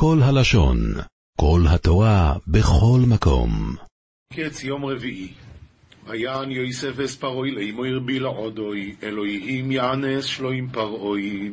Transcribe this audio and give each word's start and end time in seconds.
כל 0.00 0.18
הלשון, 0.22 0.78
כל 1.40 1.60
התורה, 1.68 2.32
בכל 2.48 3.00
מקום. 3.08 3.50
קץ 4.32 4.64
יום 4.64 4.84
רביעי. 4.84 5.28
ויען 6.06 6.50
יוסף 6.50 7.00
אס 7.00 7.16
פרוי 7.16 7.50
לאמו 7.50 7.84
הרביל 7.84 8.24
עודוי, 8.24 8.94
אלוהים 9.02 9.72
יענס 9.72 10.24
שלוים 10.24 10.68
פרעוי. 10.72 11.50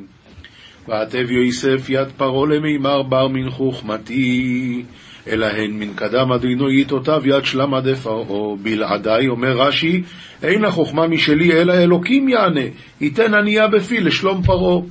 ועטב 0.87 1.31
יוסף 1.31 1.89
יד 1.89 2.07
פרעה 2.17 2.47
למימר 2.47 3.03
בר 3.03 3.27
מן 3.27 3.49
חוכמתי, 3.49 4.83
אלא 5.27 5.46
הן 5.46 5.71
מן 5.71 5.93
קדם 5.96 6.31
אדינו 6.31 6.71
יתותיו 6.71 7.21
יד 7.25 7.46
שלמה 7.46 7.81
דפרעה. 7.81 8.55
בלעדיי, 8.55 9.27
אומר 9.27 9.57
רש"י, 9.57 10.03
אין 10.43 10.65
החוכמה 10.65 11.07
משלי 11.07 11.51
אלא 11.51 11.73
אלוקים 11.73 12.29
יענה, 12.29 12.67
ייתן 13.01 13.33
ענייה 13.33 13.67
בפי 13.67 13.99
לשלום 13.99 14.43
פרעה. 14.43 14.81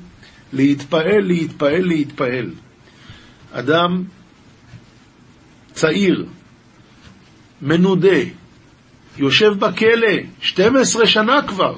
להתפעל, 0.53 1.21
להתפעל, 1.21 1.83
להתפעל. 1.83 2.51
אדם 3.55 4.05
צעיר, 5.73 6.27
מנודה, 7.63 8.19
יושב 9.17 9.53
בכלא 9.59 10.13
12 10.41 11.07
שנה 11.07 11.43
כבר, 11.49 11.77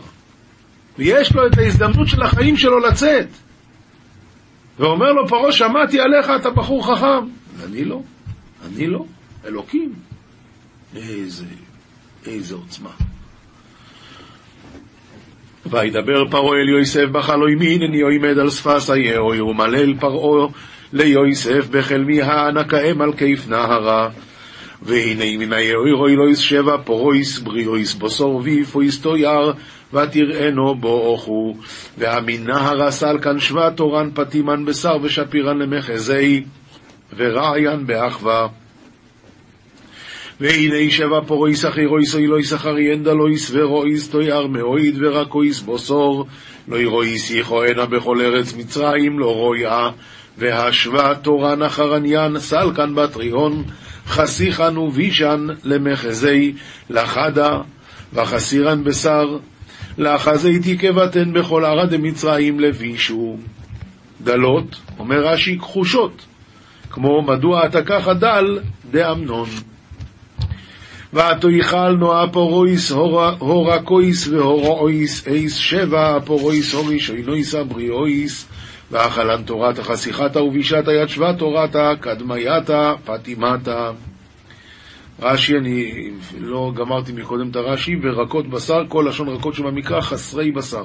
ויש 0.99 1.35
לו 1.35 1.47
את 1.47 1.59
ההזדמנות 1.59 2.09
של 2.09 2.23
החיים 2.23 2.57
שלו 2.57 2.79
לצאת. 2.79 3.27
ואומר 4.79 5.13
לו 5.13 5.29
פרעה, 5.29 5.53
שמעתי 5.53 6.01
עליך, 6.01 6.31
אתה 6.41 6.51
בחור 6.51 6.95
חכם. 6.95 7.27
אני 7.65 7.85
לא, 7.85 8.03
אני 8.67 8.87
לא, 8.87 9.05
אלוקים. 9.45 9.93
איזה, 10.97 11.45
איזה 12.27 12.55
עוצמה. 12.55 12.91
וידבר 15.67 16.31
פרעה 16.31 16.61
אל 16.61 16.69
יוסף 16.69 17.05
בחלוי 17.13 17.55
מין, 17.55 17.83
אני 17.83 18.01
עומד 18.01 18.39
על 18.39 18.51
שפת 18.51 18.91
היאור, 18.91 19.41
ומליל 19.41 19.95
פרעה 20.01 20.49
ליוסף 20.93 21.69
בחלמי 21.71 22.23
הענקאם 22.23 23.01
על 23.01 23.13
כיף 23.13 23.49
נהרא. 23.49 24.09
והנה 24.83 25.25
מן 25.39 25.53
היאור 25.53 26.17
עולות 26.17 26.35
שבע 26.35 26.77
פרות 26.85 27.39
בריאות 27.39 27.95
בשר 27.95 28.41
ויפות 28.45 29.01
תואר 29.01 29.53
ותרעינה 29.93 30.75
באחו. 30.75 31.57
והא 31.99 32.45
מן 32.45 32.89
נהרא 32.89 33.19
סלקן 33.23 33.41
שבע 33.41 33.71
תורן 33.71 34.11
פטימן 34.15 34.65
בשר 34.65 34.97
ושפירן 35.03 35.59
למחזי 35.59 36.45
ורעין 37.17 37.87
באחוה. 37.87 38.49
והנה 40.41 40.91
שבע 40.91 41.21
פרות 41.27 41.65
אחרות 41.65 42.15
עולות 42.15 42.41
אחריהן 42.41 43.03
דלות 43.03 43.51
ורעות 43.55 44.11
תואר 44.11 44.47
מאוד 44.47 44.95
ורקות 44.99 45.61
בשר 45.61 46.27
לא 46.69 46.77
ירויס 46.77 47.31
יכהנה 47.31 47.87
בכל 47.87 48.21
ארץ 48.21 48.55
מצרים 48.55 49.19
לא 49.19 49.35
רויה 49.35 49.91
והשווה 50.39 51.15
תורן 51.15 51.63
אחרניין 51.63 52.39
סל 52.39 52.71
כאן 52.77 52.95
בטריון 52.95 53.65
חסיכן 54.07 54.79
ובישן 54.79 55.47
למחזי 55.65 56.53
לחדה 56.91 57.59
וחסירן 58.13 58.85
בשר 58.85 59.39
לאחזי 59.99 60.59
תקבתן 60.59 61.33
בכל 61.33 61.65
ערד 61.65 61.95
דמצרים 61.95 62.61
לבישו. 62.61 63.37
דלות, 64.21 64.77
אומר 64.99 65.27
רש"י, 65.27 65.59
כחושות, 65.59 66.25
כמו 66.91 67.23
מדוע 67.23 67.67
אתה 67.67 67.83
ככה 67.83 68.15
דל 68.15 68.59
דאמנון. 68.91 69.49
ועתו 71.13 71.49
נועה 71.99 72.29
פורויס 72.33 72.91
הורקויס 73.39 74.29
והורואיס 74.29 75.29
אייס 75.29 75.55
שבע 75.55 76.21
פורויס 76.25 76.75
הוריש 76.75 77.11
אינויס 77.11 77.55
אבריאויס 77.55 78.49
ואכלן 78.91 79.43
תורת 79.43 79.79
החסיכתה 79.79 80.43
ובישת 80.43 80.89
היד 80.89 81.09
שווה 81.09 81.35
תורתה 81.35 81.93
קדמייתה 82.01 82.93
פטימתה. 83.05 83.91
רש"י, 85.23 85.57
אני 85.57 86.11
לא 86.39 86.73
גמרתי 86.75 87.13
מקודם 87.13 87.51
את 87.51 87.57
הרש"י, 87.57 87.97
ורקות 88.03 88.51
בשר, 88.51 88.83
כל 88.89 89.07
לשון 89.09 89.29
רכות 89.29 89.55
שבמקרא, 89.55 90.01
חסרי 90.01 90.51
בשר. 90.51 90.85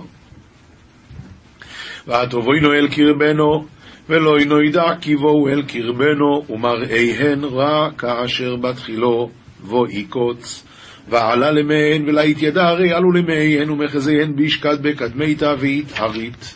והטובוינו 2.07 2.73
אל 2.73 2.87
קרבנו, 2.87 3.65
ולא 4.09 4.37
אינו 4.37 4.63
ידע 4.63 4.95
כי 5.01 5.15
בואו 5.15 5.47
אל 5.47 5.61
קרבנו, 5.61 6.45
ומראיהן 6.49 7.43
רע 7.43 7.89
כאשר 7.97 8.55
בתחילו, 8.55 9.29
בו 9.63 9.87
יקוץ. 9.87 10.65
ועלה 11.09 11.51
למהן 11.51 12.09
ולהית 12.09 12.41
ידע, 12.41 12.67
הרי 12.67 12.93
עלו 12.93 13.11
למהן 13.11 13.69
ומחזיהן 13.69 14.35
בישקד 14.35 14.77
בקדמיתה 14.81 15.53
והתהרית. 15.59 16.55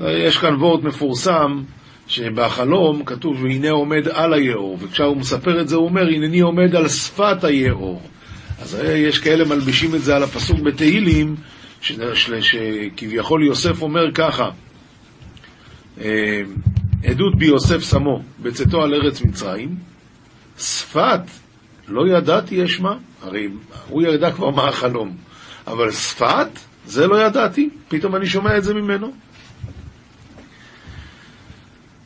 יש 0.00 0.38
כאן 0.38 0.54
וורט 0.54 0.82
מפורסם, 0.82 1.62
שבחלום 2.06 3.04
כתוב, 3.04 3.42
והנה 3.42 3.70
עומד 3.70 4.08
על 4.08 4.34
היאור, 4.34 4.78
וכשהוא 4.80 5.16
מספר 5.16 5.60
את 5.60 5.68
זה 5.68 5.76
הוא 5.76 5.84
אומר, 5.84 6.02
הנני 6.02 6.40
עומד 6.40 6.76
על 6.76 6.88
שפת 6.88 7.44
היאור. 7.44 8.02
אז 8.62 8.78
יש 8.84 9.18
כאלה 9.18 9.44
מלבישים 9.44 9.94
את 9.94 10.02
זה 10.02 10.16
על 10.16 10.22
הפסוק 10.22 10.60
בתהילים, 10.60 11.36
שכביכול 11.80 13.44
יוסף 13.44 13.82
אומר 13.82 14.12
ככה, 14.14 14.50
אה, 16.00 16.42
עדות 17.04 17.38
ביוסף 17.38 17.90
שמו, 17.90 18.22
בצאתו 18.42 18.82
על 18.82 18.94
ארץ 18.94 19.22
מצרים, 19.22 19.76
שפת, 20.58 21.20
לא 21.88 22.16
ידעתי 22.16 22.64
אשמה, 22.64 22.96
הרי 23.22 23.48
הוא 23.88 24.02
ידע 24.02 24.32
כבר 24.32 24.50
מה 24.50 24.68
החלום, 24.68 25.16
אבל 25.66 25.90
שפת, 25.90 26.48
זה 26.86 27.06
לא 27.06 27.26
ידעתי, 27.26 27.68
פתאום 27.88 28.16
אני 28.16 28.26
שומע 28.26 28.56
את 28.56 28.64
זה 28.64 28.74
ממנו. 28.74 29.12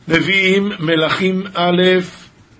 נביאים, 0.07 0.71
מלכים 0.79 1.43
א', 1.53 1.81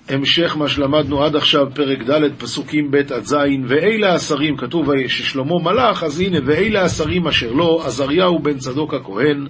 המשך 0.09 0.57
מה 0.57 0.67
שלמדנו 0.67 1.23
עד 1.23 1.35
עכשיו, 1.35 1.67
פרק 1.73 2.09
ד', 2.09 2.35
פסוקים 2.37 2.91
ב' 2.91 2.95
עד 2.95 3.23
ז', 3.25 3.35
ואלה 3.67 4.13
השרים, 4.13 4.57
כתוב 4.57 4.89
ששלמה 5.07 5.59
מלך, 5.59 6.03
אז 6.03 6.19
הנה, 6.19 6.37
ואלה 6.45 6.81
השרים 6.81 7.27
אשר 7.27 7.51
לו, 7.51 7.81
עזריהו 7.85 8.39
בן 8.39 8.57
צדוק 8.57 8.93
הכהן, 8.93 9.47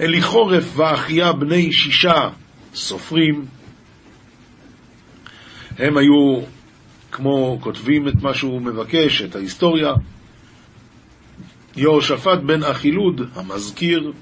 אליחורף 0.00 0.72
ואחיה 0.76 1.32
בני 1.32 1.72
שישה 1.72 2.28
סופרים, 2.74 3.44
הם 5.78 5.96
היו, 5.96 6.40
כמו 7.12 7.58
כותבים 7.60 8.08
את 8.08 8.22
מה 8.22 8.34
שהוא 8.34 8.62
מבקש, 8.62 9.22
את 9.22 9.36
ההיסטוריה, 9.36 9.92
יהושפט 11.76 12.38
בן 12.46 12.62
אחילוד, 12.62 13.20
המזכיר, 13.34 14.12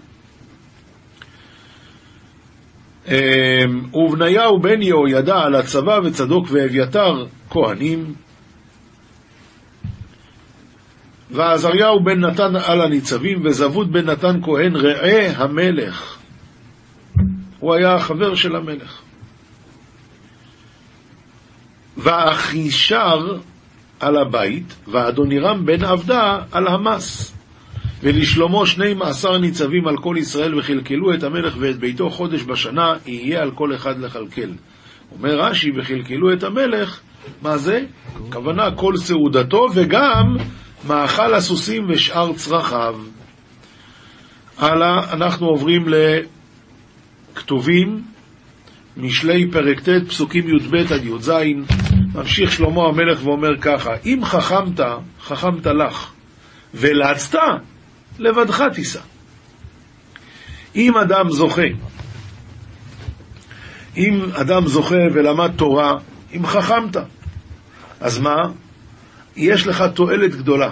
ובניהו 3.95 4.61
בן 4.61 4.83
יהוידע 4.83 5.39
על 5.39 5.55
הצבא 5.55 6.01
וצדוק 6.05 6.47
ואביתר 6.51 7.27
כהנים, 7.51 8.15
ועזריהו 11.31 12.05
בן 12.05 12.21
נתן 12.21 12.57
על 12.57 12.81
הניצבים, 12.81 13.43
וזבוד 13.45 13.93
בן 13.93 14.11
נתן 14.11 14.43
כהן 14.43 14.77
ראה 14.77 15.33
המלך. 15.37 16.19
הוא 17.59 17.75
היה 17.75 17.95
החבר 17.95 18.35
של 18.35 18.57
המלך. 18.57 19.03
ואחישר 21.97 23.37
על 24.01 24.17
הבית, 24.17 24.77
ואדונירם 24.89 25.67
בן 25.67 25.85
עבדה 25.85 26.39
על 26.53 26.67
המס. 26.67 27.40
ולשלמה 28.03 28.67
שני 28.67 28.95
מעשר 28.95 29.39
ניצבים 29.39 29.89
על 29.89 29.97
כל 29.97 30.17
ישראל 30.19 30.59
וכלכלו 30.59 31.15
את 31.15 31.23
המלך 31.23 31.57
ואת 31.59 31.77
ביתו 31.77 32.11
חודש 32.11 32.43
בשנה, 32.43 32.95
יהיה 33.07 33.43
על 33.43 33.51
כל 33.51 33.75
אחד 33.75 33.99
לכלכל. 33.99 34.51
אומר 35.13 35.41
רש"י, 35.41 35.71
וכלכלו 35.77 36.33
את 36.33 36.43
המלך, 36.43 37.01
מה 37.43 37.57
זה? 37.59 37.85
הכוונה 38.29 38.71
כל 38.71 38.97
סעודתו 38.97 39.67
וגם 39.75 40.37
מאכל 40.89 41.35
הסוסים 41.35 41.83
ושאר 41.89 42.33
צרכיו. 42.33 42.97
הלאה, 44.59 45.13
אנחנו 45.13 45.47
עוברים 45.47 45.85
לכתובים, 47.35 48.03
משלי 48.97 49.51
פרק 49.51 49.81
ט', 49.81 50.09
פסוקים 50.09 50.49
י"ב 50.49 50.75
עד 50.93 51.05
י"ז. 51.05 51.33
ממשיך 52.15 52.53
שלמה 52.53 52.83
המלך 52.89 53.27
ואומר 53.27 53.57
ככה, 53.61 53.91
אם 54.05 54.21
חכמת, 54.25 54.81
חכמת 55.21 55.67
לך, 55.67 56.13
ולצת, 56.75 57.39
לבדך 58.19 58.63
תיסע. 58.75 59.01
אם 60.77 60.97
אדם 60.97 61.31
זוכה, 61.31 61.63
אם 63.97 64.21
אדם 64.33 64.67
זוכה 64.67 65.05
ולמד 65.15 65.51
תורה, 65.57 65.95
אם 66.37 66.47
חכמת, 66.47 66.97
אז 68.01 68.19
מה? 68.19 68.37
יש 69.37 69.67
לך 69.67 69.85
תועלת 69.95 70.35
גדולה 70.35 70.71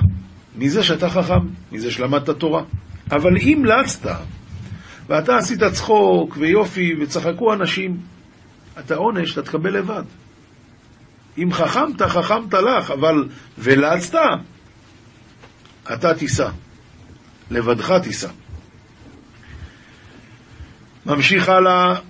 מזה 0.56 0.82
שאתה 0.82 1.11
חכם, 1.11 1.46
מזה 1.73 1.90
שלמדת 1.90 2.31
תורה. 2.31 2.62
אבל 3.11 3.37
אם 3.37 3.62
לצת, 3.64 4.11
ואתה 5.08 5.37
עשית 5.37 5.64
צחוק 5.64 6.37
ויופי 6.40 6.94
וצחקו 7.00 7.52
אנשים, 7.52 8.00
אתה 8.79 8.94
עונש, 8.94 9.32
אתה 9.32 9.43
תקבל 9.43 9.79
לבד. 9.79 10.02
אם 11.38 11.52
חכמת, 11.52 12.02
חכמת 12.02 12.55
לך, 12.55 12.90
אבל 12.90 13.29
ולצת, 13.58 14.14
אתה 15.93 16.14
תיסע. 16.14 16.50
לבדך 17.50 17.93
תישא. 18.03 18.29
ממשיך 21.06 21.49
הלאה, 21.49 22.00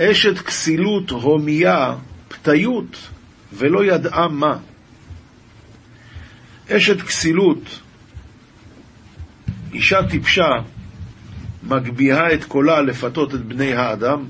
אשת 0.00 0.38
כסילות 0.38 1.10
הומיה 1.10 1.94
פתיות, 2.28 3.08
ולא 3.52 3.84
ידעה 3.84 4.28
מה. 4.28 4.56
אשת 6.70 7.02
כסילות, 7.02 7.80
אישה 9.72 9.98
טיפשה, 10.10 10.50
מגביהה 11.62 12.34
את 12.34 12.44
קולה 12.44 12.82
לפתות 12.82 13.34
את 13.34 13.44
בני 13.44 13.74
האדם, 13.74 14.24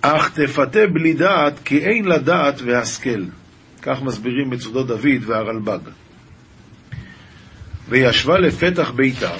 אך 0.00 0.30
תפתה 0.40 0.86
בלי 0.92 1.12
דעת, 1.12 1.60
כי 1.64 1.78
אין 1.78 2.04
לה 2.04 2.18
דעת 2.18 2.60
והשכל. 2.64 3.24
כך 3.82 4.02
מסבירים 4.02 4.50
מצודות 4.50 4.86
דוד 4.86 5.22
והרלב"ג. 5.26 6.01
וישבה 7.92 8.38
לפתח 8.38 8.90
ביתה 8.90 9.30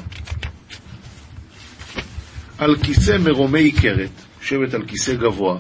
על 2.59 2.77
כיסא 2.77 3.17
מרומי 3.19 3.73
קרת, 3.73 4.11
יושבת 4.41 4.75
על 4.75 4.87
כיסא 4.87 5.15
גבוה, 5.15 5.59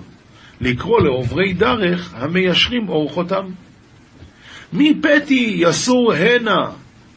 לקרוא 0.60 1.00
לעוברי 1.00 1.52
דרך 1.52 2.14
המיישרים 2.14 2.88
אורחותם. 2.88 3.44
מי 4.72 4.94
פתי 5.02 5.54
יסור 5.56 6.12
הנה, 6.12 6.70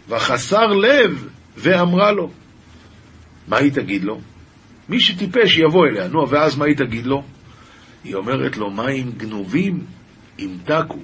וחסר 0.09 0.67
לב, 0.67 1.27
ואמרה 1.57 2.11
לו. 2.11 2.31
מה 3.47 3.57
היא 3.57 3.71
תגיד 3.71 4.03
לו? 4.03 4.21
מי 4.89 4.99
שטיפש 4.99 5.57
יבוא 5.57 5.87
אליה. 5.87 6.07
נו, 6.07 6.29
ואז 6.29 6.57
מה 6.57 6.65
היא 6.65 6.77
תגיד 6.77 7.05
לו? 7.05 7.23
היא 8.03 8.15
אומרת 8.15 8.57
לו, 8.57 8.71
מים 8.71 9.11
גנובים 9.17 9.85
ימתקו, 10.39 10.99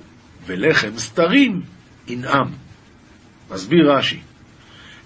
ולחם 0.45 0.97
סתרים 0.97 1.61
ינעם. 2.07 2.51
מסביר 3.51 3.91
רש"י, 3.91 4.19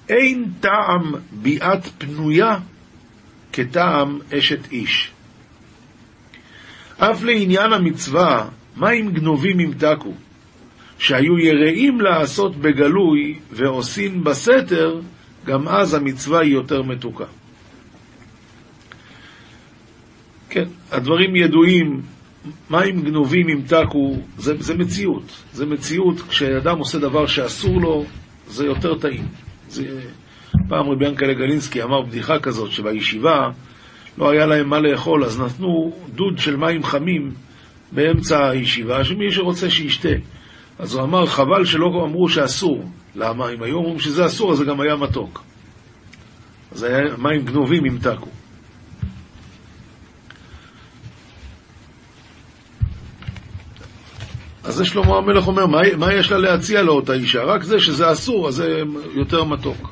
אין 0.09 0.45
טעם 0.59 1.13
ביאת 1.31 1.85
פנויה 1.97 2.57
כטעם 3.53 4.19
אשת 4.33 4.71
איש. 4.71 5.11
אף 6.97 7.23
לעניין 7.23 7.73
המצווה, 7.73 8.49
מים 8.77 9.11
גנובים 9.11 9.59
ימתקו, 9.59 10.13
שהיו 10.99 11.39
יראים 11.39 12.01
לעשות 12.01 12.55
בגלוי 12.55 13.39
ועושים 13.51 14.23
בסתר, 14.23 15.01
גם 15.45 15.67
אז 15.67 15.93
המצווה 15.93 16.39
היא 16.39 16.53
יותר 16.53 16.81
מתוקה. 16.81 17.25
כן, 20.49 20.65
הדברים 20.91 21.35
ידועים, 21.35 22.01
מים 22.69 23.01
גנובים 23.01 23.49
ימתקו, 23.49 24.17
זה, 24.37 24.53
זה 24.59 24.73
מציאות. 24.75 25.43
זה 25.53 25.65
מציאות, 25.65 26.21
כשאדם 26.21 26.77
עושה 26.77 26.99
דבר 26.99 27.27
שאסור 27.27 27.81
לו, 27.81 28.05
זה 28.47 28.65
יותר 28.65 28.95
טעים. 28.99 29.27
פעם 30.67 30.89
רבי 30.89 31.05
ינקלה 31.05 31.33
גלינסקי 31.33 31.83
אמר 31.83 32.01
בדיחה 32.01 32.39
כזאת, 32.39 32.71
שבישיבה 32.71 33.49
לא 34.17 34.29
היה 34.29 34.45
להם 34.45 34.69
מה 34.69 34.79
לאכול, 34.79 35.23
אז 35.23 35.41
נתנו 35.41 35.93
דוד 36.15 36.37
של 36.37 36.55
מים 36.55 36.83
חמים 36.83 37.31
באמצע 37.91 38.49
הישיבה, 38.49 39.03
שמי 39.03 39.31
שרוצה 39.31 39.69
שישתה. 39.69 40.09
אז 40.79 40.93
הוא 40.93 41.03
אמר, 41.03 41.25
חבל 41.25 41.65
שלא 41.65 41.85
אמרו 41.85 42.29
שאסור. 42.29 42.85
למה? 43.15 43.49
אם 43.49 43.63
היו 43.63 43.75
אומרים 43.75 43.99
שזה 43.99 44.25
אסור, 44.25 44.51
אז 44.51 44.57
זה 44.57 44.65
גם 44.65 44.81
היה 44.81 44.95
מתוק. 44.95 45.43
אז 46.71 46.83
היה 46.83 46.99
מים 47.17 47.45
גנובים 47.45 47.85
ימתקו. 47.85 48.29
אז 54.65 54.75
זה 54.75 54.85
שלמה 54.85 55.17
המלך 55.17 55.47
אומר, 55.47 55.65
מה, 55.65 55.77
מה 55.97 56.13
יש 56.13 56.31
לה 56.31 56.37
להציע 56.37 56.81
לאותה 56.81 57.13
אישה? 57.13 57.43
רק 57.43 57.63
זה 57.63 57.79
שזה 57.79 58.11
אסור, 58.11 58.47
אז 58.47 58.55
זה 58.55 58.81
יותר 59.13 59.43
מתוק. 59.43 59.91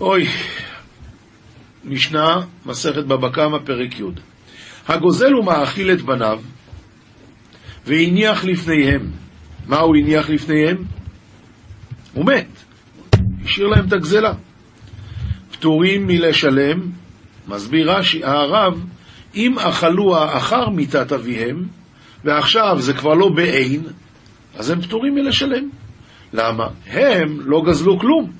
אוי, 0.00 0.26
משנה, 1.84 2.40
מסכת 2.66 3.04
בבא 3.04 3.28
קמא, 3.30 3.58
פרק 3.64 4.00
י' 4.00 4.02
הגוזל 4.88 5.34
ומאכיל 5.34 5.92
את 5.92 6.02
בניו, 6.02 6.40
והניח 7.86 8.44
לפניהם. 8.44 9.10
מה 9.66 9.78
הוא 9.78 9.96
הניח 9.96 10.30
לפניהם? 10.30 10.76
הוא 12.12 12.24
מת. 12.24 12.48
השאיר 13.44 13.66
להם 13.66 13.86
את 13.86 13.92
הגזלה. 13.92 14.32
פטורים 15.50 16.06
מלשלם, 16.06 16.80
מסביר 17.48 17.92
רש"י, 17.92 18.24
הרב, 18.24 18.84
אם 19.34 19.58
אכלוה 19.58 20.36
אחר 20.36 20.68
מיתת 20.68 21.12
אביהם, 21.12 21.77
ועכשיו 22.24 22.76
זה 22.80 22.92
כבר 22.92 23.14
לא 23.14 23.28
בעין, 23.28 23.82
אז 24.56 24.70
הם 24.70 24.80
פטורים 24.80 25.14
מלשלם. 25.14 25.68
למה? 26.32 26.68
הם 26.86 27.38
לא 27.40 27.62
גזלו 27.66 27.98
כלום. 27.98 28.30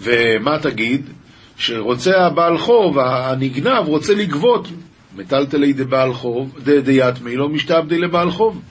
ומה 0.00 0.58
תגיד? 0.58 1.10
שרוצה 1.56 2.26
הבעל 2.26 2.58
חוב, 2.58 2.98
הנגנב 2.98 3.86
רוצה 3.86 4.14
לגבות 4.14 4.68
מטלטלי 5.16 5.72
דבעל 5.72 6.12
חוב, 6.12 6.58
דיתמי 6.84 7.36
לא 7.36 7.48
משתעבדי 7.48 7.98
לבעל 7.98 8.30
חוב. 8.30 8.62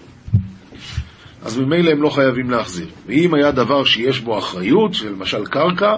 אז 1.45 1.57
ממילא 1.57 1.91
הם 1.91 2.01
לא 2.01 2.09
חייבים 2.09 2.49
להחזיר. 2.49 2.87
ואם 3.07 3.33
היה 3.33 3.51
דבר 3.51 3.83
שיש 3.83 4.19
בו 4.19 4.37
אחריות, 4.37 4.91
למשל 5.01 5.45
קרקע, 5.45 5.95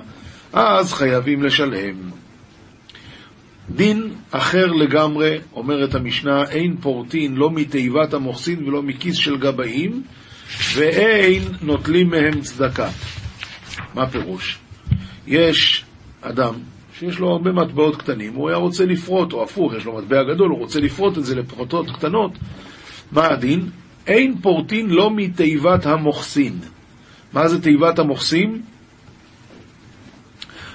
אז 0.54 0.94
חייבים 0.94 1.44
לשלם. 1.44 1.96
דין 3.70 4.14
אחר 4.32 4.66
לגמרי, 4.66 5.38
אומרת 5.54 5.96
המשנה, 5.96 6.44
אין 6.50 6.78
פורטין 6.78 7.36
לא 7.36 7.52
מתיבת 7.52 8.14
המוחסין 8.14 8.68
ולא 8.68 8.84
מכיס 8.84 9.16
של 9.16 9.38
גבאים, 9.38 10.04
ואין 10.76 11.44
נוטלים 11.62 12.10
מהם 12.10 12.42
צדקה. 12.42 12.90
מה 13.94 14.10
פירוש? 14.10 14.58
יש 15.28 15.86
אדם 16.22 16.54
שיש 17.00 17.20
לו 17.20 17.30
הרבה 17.30 17.52
מטבעות 17.52 17.96
קטנים, 17.96 18.34
הוא 18.34 18.50
היה 18.50 18.58
רוצה 18.58 18.86
לפרוט, 18.86 19.34
או 19.34 19.44
הפוך, 19.44 19.74
יש 19.74 19.86
לו 19.86 19.98
מטבע 19.98 20.24
גדול, 20.24 20.50
הוא 20.50 20.60
רוצה 20.60 20.80
לפרוט 20.80 21.18
את 21.18 21.26
זה 21.26 21.36
לפרוטות 21.36 21.92
קטנות. 21.92 22.32
מה 23.12 23.28
הדין? 23.28 23.70
אין 24.08 24.38
פורטין 24.42 24.90
לא 24.90 25.12
מתיבת 25.16 25.86
המוחסין. 25.86 26.60
מה 27.34 27.48
זה 27.48 27.62
תיבת 27.62 28.00
המוחסין? 28.00 28.62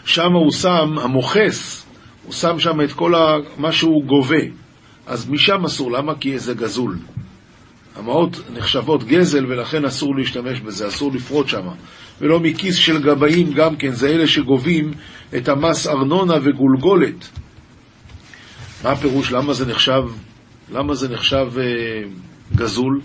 שם 0.05 0.33
הוא 0.33 0.53
שם, 0.53 0.99
המוכס, 0.99 1.87
הוא 2.31 2.35
שם 2.35 2.59
שם 2.59 2.81
את 2.81 2.93
כל 2.93 3.13
מה 3.59 3.73
שהוא 3.73 4.05
גובה. 4.05 4.45
אז 5.07 5.31
משם 5.31 5.65
אסור, 5.65 5.93
למה? 5.93 6.15
כי 6.15 6.39
זה 6.39 6.55
גזול. 6.55 6.99
המעות 7.97 8.41
נחשבות 8.53 9.05
גזל 9.05 9.47
ולכן 9.47 9.85
אסור 9.85 10.17
להשתמש 10.17 10.61
בזה, 10.61 10.89
אסור 10.89 11.13
לפרוט 11.13 11.49
שם. 11.49 11.69
ולא 12.21 12.41
מכיס 12.41 12.77
של 12.77 13.03
גבאים 13.03 13.53
גם 13.53 13.77
כן, 13.77 13.93
זה 13.93 14.09
אלה 14.09 14.27
שגובים 14.27 14.93
את 15.37 15.49
המס 15.49 15.87
ארנונה 15.87 16.35
וגולגולת. 16.43 17.29
מה 18.85 18.91
הפירוש? 18.91 19.33
למה 19.33 19.53
זה 19.53 19.67
נחשב, 19.67 20.03
למה 20.73 20.95
זה 20.95 21.09
נחשב 21.09 21.49
אה, 21.59 21.65
גזול? 22.57 23.01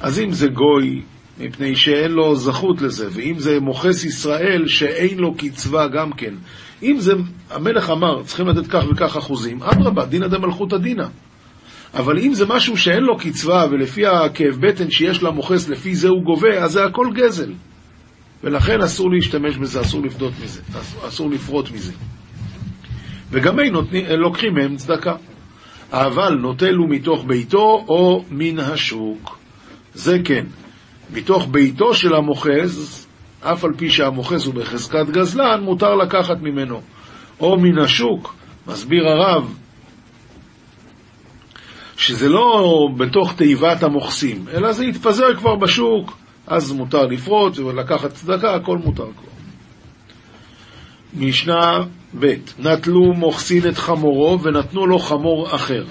אז 0.00 0.18
אם 0.18 0.32
זה 0.32 0.46
גוי, 0.46 1.02
מפני 1.38 1.76
שאין 1.76 2.10
לו 2.10 2.36
זכות 2.36 2.82
לזה, 2.82 3.08
ואם 3.12 3.38
זה 3.38 3.60
מוכס 3.60 4.04
ישראל 4.04 4.66
שאין 4.66 5.18
לו 5.18 5.34
קצבה 5.34 5.88
גם 5.88 6.12
כן, 6.12 6.34
אם 6.82 6.96
זה, 6.98 7.12
המלך 7.50 7.90
אמר, 7.90 8.22
צריכים 8.22 8.48
לתת 8.48 8.66
כך 8.66 8.84
וכך 8.92 9.16
אחוזים, 9.16 9.62
אדרבה, 9.62 10.06
דינא 10.06 10.26
דמלכותא 10.26 10.76
דינא. 10.76 11.06
אבל 11.94 12.18
אם 12.18 12.34
זה 12.34 12.46
משהו 12.46 12.76
שאין 12.76 13.02
לו 13.02 13.16
קצבה, 13.18 13.66
ולפי 13.70 14.06
הכאב 14.06 14.56
בטן 14.60 14.90
שיש 14.90 15.22
למוכס, 15.22 15.68
לפי 15.68 15.94
זה 15.94 16.08
הוא 16.08 16.22
גובה, 16.24 16.64
אז 16.64 16.72
זה 16.72 16.84
הכל 16.84 17.06
גזל. 17.14 17.52
ולכן 18.44 18.80
אסור 18.80 19.10
להשתמש 19.10 19.56
בזה, 19.56 19.80
אסור 19.80 20.02
לפדות 20.02 20.32
מזה, 20.44 20.60
אסור 21.08 21.30
לפרוט 21.30 21.70
מזה. 21.70 21.92
וגם 23.30 23.58
הם 23.58 23.74
לוקחים 24.18 24.54
מהם 24.54 24.76
צדקה. 24.76 25.14
אבל 25.92 26.34
נוטל 26.34 26.74
הוא 26.74 26.88
מתוך 26.88 27.24
ביתו 27.26 27.84
או 27.88 28.24
מן 28.30 28.58
השוק. 28.58 29.38
זה 29.94 30.18
כן, 30.24 30.46
מתוך 31.12 31.48
ביתו 31.50 31.94
של 31.94 32.14
המוכז, 32.14 33.01
אף 33.42 33.64
על 33.64 33.70
פי 33.76 33.90
שהמוכז 33.90 34.46
הוא 34.46 34.54
בחזקת 34.54 35.06
גזלן, 35.10 35.60
מותר 35.62 35.94
לקחת 35.94 36.36
ממנו. 36.40 36.80
או 37.40 37.60
מן 37.60 37.78
השוק, 37.78 38.34
מסביר 38.66 39.08
הרב, 39.08 39.54
שזה 41.96 42.28
לא 42.28 42.88
בתוך 42.96 43.34
תיבת 43.36 43.82
המוכסים, 43.82 44.44
אלא 44.52 44.72
זה 44.72 44.84
יתפזר 44.84 45.34
כבר 45.34 45.56
בשוק, 45.56 46.16
אז 46.46 46.72
מותר 46.72 47.06
לפרוט 47.06 47.58
ולקחת 47.58 48.12
צדקה, 48.12 48.54
הכל 48.54 48.78
מותר 48.78 49.06
כבר. 49.16 49.32
משנה 51.14 51.84
ב' 52.20 52.34
נטלו 52.58 53.12
מוכסין 53.14 53.68
את 53.68 53.78
חמורו 53.78 54.42
ונתנו 54.42 54.86
לו 54.86 54.98
חמור 54.98 55.54
אחר. 55.54 55.84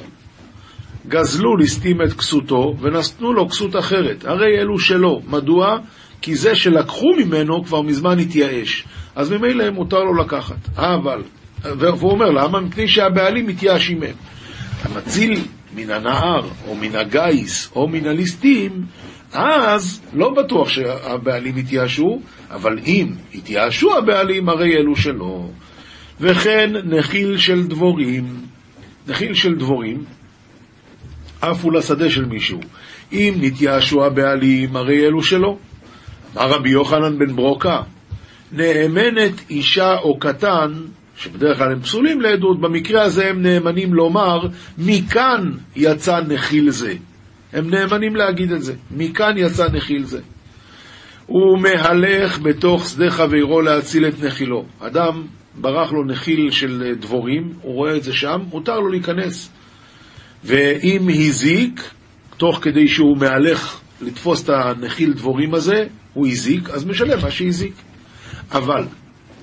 גזלו 1.08 1.58
ליסטים 1.58 2.01
את 2.01 2.13
כסותו 2.13 2.75
ונתנו 2.81 3.34
לו 3.34 3.50
כסות 3.50 3.75
אחרת, 3.75 4.25
הרי 4.25 4.60
אלו 4.62 4.79
שלו. 4.79 5.22
מדוע? 5.27 5.77
כי 6.22 6.36
זה 6.36 6.56
שלקחו 6.56 7.13
ממנו 7.18 7.63
כבר 7.63 7.82
מזמן 7.82 8.20
התייאש, 8.20 8.86
אז 9.16 9.32
ממילא 9.32 9.70
מותר 9.70 10.00
לו 10.00 10.13
לקחת. 10.16 10.70
אבל, 10.75 11.24
והוא 11.63 12.12
אומר 12.12 12.30
למה? 12.30 12.60
מפני 12.60 12.88
שהבעלים 12.88 13.48
מתייאשים 13.48 14.00
מהם. 14.00 14.16
המציל 14.84 15.40
מן 15.75 15.90
הנהר, 15.90 16.48
או 16.68 16.75
מן 16.75 16.96
הגיס, 16.96 17.70
או 17.75 17.88
מן 17.88 18.06
הליסטים, 18.06 18.86
אז 19.34 20.01
לא 20.13 20.30
בטוח 20.30 20.70
שהבעלים 20.70 21.58
יתייאשו, 21.58 22.22
אבל 22.51 22.80
אם 22.86 23.08
יתייאשו 23.34 23.98
הבעלים, 23.98 24.50
הרי 24.50 24.78
אלו 24.78 24.96
שלא. 24.96 25.50
וכן 26.20 26.72
נחיל 26.84 27.38
של 27.38 27.68
דבורים, 27.68 28.25
נחיל 29.08 29.34
של 29.34 29.56
דבורים, 29.56 30.04
עפו 31.42 31.72
לשדה 31.72 32.10
של 32.10 32.25
מישהו. 32.25 32.60
אם 33.12 33.34
נתייאשו 33.38 34.06
הבעלים, 34.06 34.75
הרי 34.75 35.06
אלו 35.06 35.24
שלו. 35.24 35.58
אמר 36.38 36.50
רבי 36.50 36.69
יוחנן 36.69 37.19
בן 37.19 37.35
ברוקה, 37.35 37.81
נאמנת 38.51 39.50
אישה 39.50 39.97
או 40.03 40.19
קטן, 40.19 40.73
שבדרך 41.17 41.57
כלל 41.57 41.71
הם 41.71 41.81
פסולים 41.81 42.21
לעדות, 42.21 42.61
במקרה 42.61 43.03
הזה 43.03 43.29
הם 43.29 43.41
נאמנים 43.41 43.93
לומר, 43.93 44.39
מכאן 44.77 45.51
יצא 45.75 46.19
נחיל 46.27 46.69
זה. 46.69 46.93
הם 47.53 47.69
נאמנים 47.69 48.15
להגיד 48.15 48.51
את 48.51 48.63
זה, 48.63 48.73
מכאן 48.91 49.33
יצא 49.38 49.67
נחיל 49.73 50.03
זה. 50.03 50.19
הוא 51.25 51.59
מהלך 51.59 52.39
בתוך 52.39 52.89
שדה 52.89 53.09
חברו 53.09 53.61
להציל 53.61 54.07
את 54.07 54.23
נחילו. 54.23 54.65
אדם 54.79 55.23
ברח 55.55 55.91
לו 55.91 56.03
נחיל 56.03 56.51
של 56.51 56.93
דבורים, 57.00 57.53
הוא 57.61 57.75
רואה 57.75 57.95
את 57.95 58.03
זה 58.03 58.13
שם, 58.13 58.38
מותר 58.50 58.79
לו 58.79 58.89
להיכנס. 58.89 59.51
ואם 60.43 61.09
הזיק, 61.09 61.81
תוך 62.38 62.59
כדי 62.61 62.88
שהוא 62.88 63.17
מהלך 63.17 63.79
לתפוס 64.01 64.43
את 64.43 64.50
הנחיל 64.50 65.13
דבורים 65.13 65.53
הזה, 65.53 65.86
הוא 66.13 66.27
הזיק, 66.27 66.70
אז 66.70 66.86
משלם 66.86 67.22
מה 67.22 67.31
שהזיק. 67.31 67.74
אבל, 68.51 68.84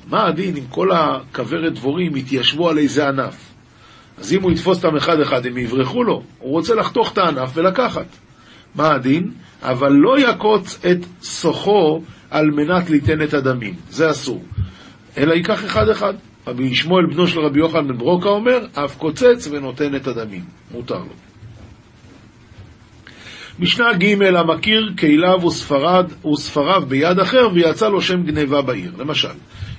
מה 0.08 0.26
הדין 0.26 0.56
אם 0.56 0.64
כל 0.70 0.88
הכוורת 0.92 1.74
דבורים 1.74 2.16
יתיישבו 2.16 2.68
על 2.68 2.78
איזה 2.78 3.08
ענף? 3.08 3.48
אז 4.18 4.32
אם 4.32 4.42
הוא 4.42 4.52
יתפוס 4.52 4.84
אותם 4.84 4.96
אחד-אחד, 4.96 5.46
הם 5.46 5.58
יברחו 5.58 6.02
לו. 6.02 6.22
הוא 6.38 6.52
רוצה 6.52 6.74
לחתוך 6.74 7.12
את 7.12 7.18
הענף 7.18 7.50
ולקחת. 7.54 8.06
מה 8.74 8.94
הדין? 8.94 9.30
אבל 9.62 9.92
לא 9.92 10.30
יקוץ 10.30 10.78
את 10.90 10.98
סוחו 11.22 12.02
על 12.30 12.50
מנת 12.50 12.90
ליתן 12.90 13.22
את 13.22 13.34
הדמים. 13.34 13.74
זה 13.90 14.10
אסור. 14.10 14.42
אלא 15.18 15.34
ייקח 15.34 15.64
אחד-אחד. 15.64 16.14
רבי 16.46 16.64
ישמואל, 16.64 17.06
בנו 17.06 17.26
של 17.26 17.40
רבי 17.40 17.58
יוחנן 17.58 17.88
בן 17.88 17.98
ברוקה, 17.98 18.28
אומר, 18.28 18.66
אף 18.72 18.96
קוצץ 18.96 19.48
ונותן 19.50 19.94
את 19.96 20.06
הדמים. 20.06 20.44
מותר 20.70 20.98
לו. 20.98 21.27
משנה 23.58 23.92
ג' 23.92 24.22
המכיר 24.22 24.92
כליו 24.98 25.46
וספרד, 25.46 26.12
וספריו 26.32 26.82
ביד 26.88 27.18
אחר 27.18 27.48
ויצא 27.54 27.88
לו 27.88 28.00
שם 28.00 28.22
גניבה 28.22 28.62
בעיר. 28.62 28.92
למשל, 28.98 29.28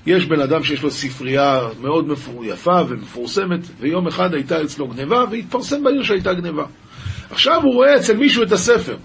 יש 0.05 0.25
בן 0.25 0.41
אדם 0.41 0.63
שיש 0.63 0.83
לו 0.83 0.91
ספרייה 0.91 1.59
מאוד 1.81 2.05
יפה 2.43 2.81
ומפורסמת, 2.87 3.59
ויום 3.79 4.07
אחד 4.07 4.33
הייתה 4.33 4.63
אצלו 4.63 4.87
גניבה, 4.87 5.23
והתפרסם 5.31 5.83
בעיר 5.83 6.03
שהייתה 6.03 6.33
גניבה. 6.33 6.65
עכשיו 7.31 7.61
הוא 7.63 7.73
רואה 7.73 7.95
אצל 7.95 8.17
מישהו 8.17 8.43
את 8.43 8.51
הספר. 8.51 8.97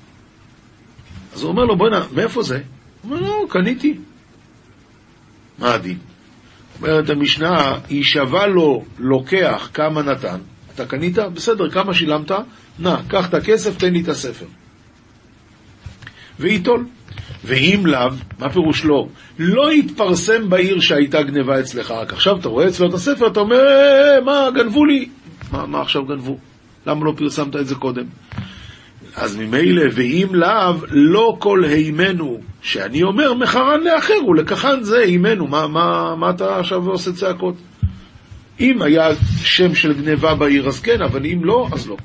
אז 1.35 1.43
הוא 1.43 1.51
אומר 1.51 1.65
לו, 1.65 1.77
בוא'נה, 1.77 2.01
מאיפה 2.15 2.43
זה? 2.43 2.61
הוא 3.03 3.17
אומר, 3.17 3.23
לא, 3.23 3.47
קניתי. 3.49 3.99
מה 5.59 5.75
הדין? 5.75 5.99
אומרת 6.81 7.11
המשנה, 7.11 7.79
יישבע 7.91 8.47
לו 8.47 8.85
לוקח 8.99 9.71
כמה 9.75 10.03
נתן. 10.03 10.39
אתה 10.75 10.87
קנית? 10.87 11.19
בסדר, 11.19 11.71
כמה 11.71 11.95
שילמת? 11.95 12.31
נא, 12.79 12.97
קח 13.09 13.29
את 13.29 13.35
הכסף, 13.35 13.79
תן 13.79 13.93
לי 13.93 14.01
את 14.01 14.09
הספר. 14.09 14.47
וייטול. 16.41 16.87
ואם 17.45 17.87
לאו, 17.87 18.11
מה 18.39 18.51
פירוש 18.51 18.85
לא? 18.85 19.09
לא 19.39 19.73
יתפרסם 19.73 20.51
בעיר 20.51 20.81
שהייתה 20.81 21.23
גניבה 21.23 21.61
אצלך. 21.61 21.91
רק 21.91 22.13
עכשיו 22.13 22.37
אתה 22.37 22.49
רואה 22.49 22.69
אצלו 22.69 22.89
את 22.89 22.95
הספר, 22.95 23.27
אתה 23.27 23.41
אומר, 23.41 23.57
אה, 23.57 24.21
מה, 24.25 24.49
גנבו 24.55 24.85
לי. 24.85 25.09
מה, 25.53 25.67
מה 25.67 25.81
עכשיו 25.81 26.05
גנבו? 26.05 26.39
למה 26.87 27.05
לא 27.05 27.13
פרסמת 27.17 27.57
את 27.57 27.67
זה 27.67 27.75
קודם? 27.75 28.05
אז 29.17 29.37
ממילא, 29.37 29.83
ואם 29.93 30.29
לאו, 30.33 30.75
לא 30.91 31.37
כל 31.39 31.65
הימנו, 31.65 32.41
שאני 32.63 33.03
אומר 33.03 33.35
מחרן 33.35 33.81
לאחר, 33.81 34.27
ולקחן 34.29 34.83
זה 34.83 34.99
הימנו, 34.99 35.47
מה, 35.47 35.67
מה, 35.69 36.15
מה 36.17 36.31
אתה 36.31 36.59
עכשיו 36.59 36.89
עושה 36.89 37.13
צעקות? 37.13 37.55
אם 38.61 38.83
היה 38.83 39.09
שם 39.43 39.75
של 39.75 39.93
גניבה 39.93 40.35
בעיר, 40.35 40.69
אז 40.69 40.81
כן, 40.81 41.03
אבל 41.03 41.27
אם 41.27 41.45
לא, 41.45 41.69
אז 41.73 41.89
לא. 41.89 41.97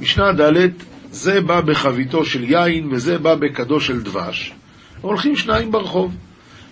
משנה 0.00 0.32
ד' 0.32 0.68
זה 1.14 1.40
בא 1.40 1.60
בחביתו 1.60 2.24
של 2.24 2.44
יין 2.44 2.88
וזה 2.92 3.18
בא 3.18 3.34
בכדו 3.34 3.80
של 3.80 4.02
דבש. 4.02 4.52
הולכים 5.00 5.36
שניים 5.36 5.72
ברחוב. 5.72 6.14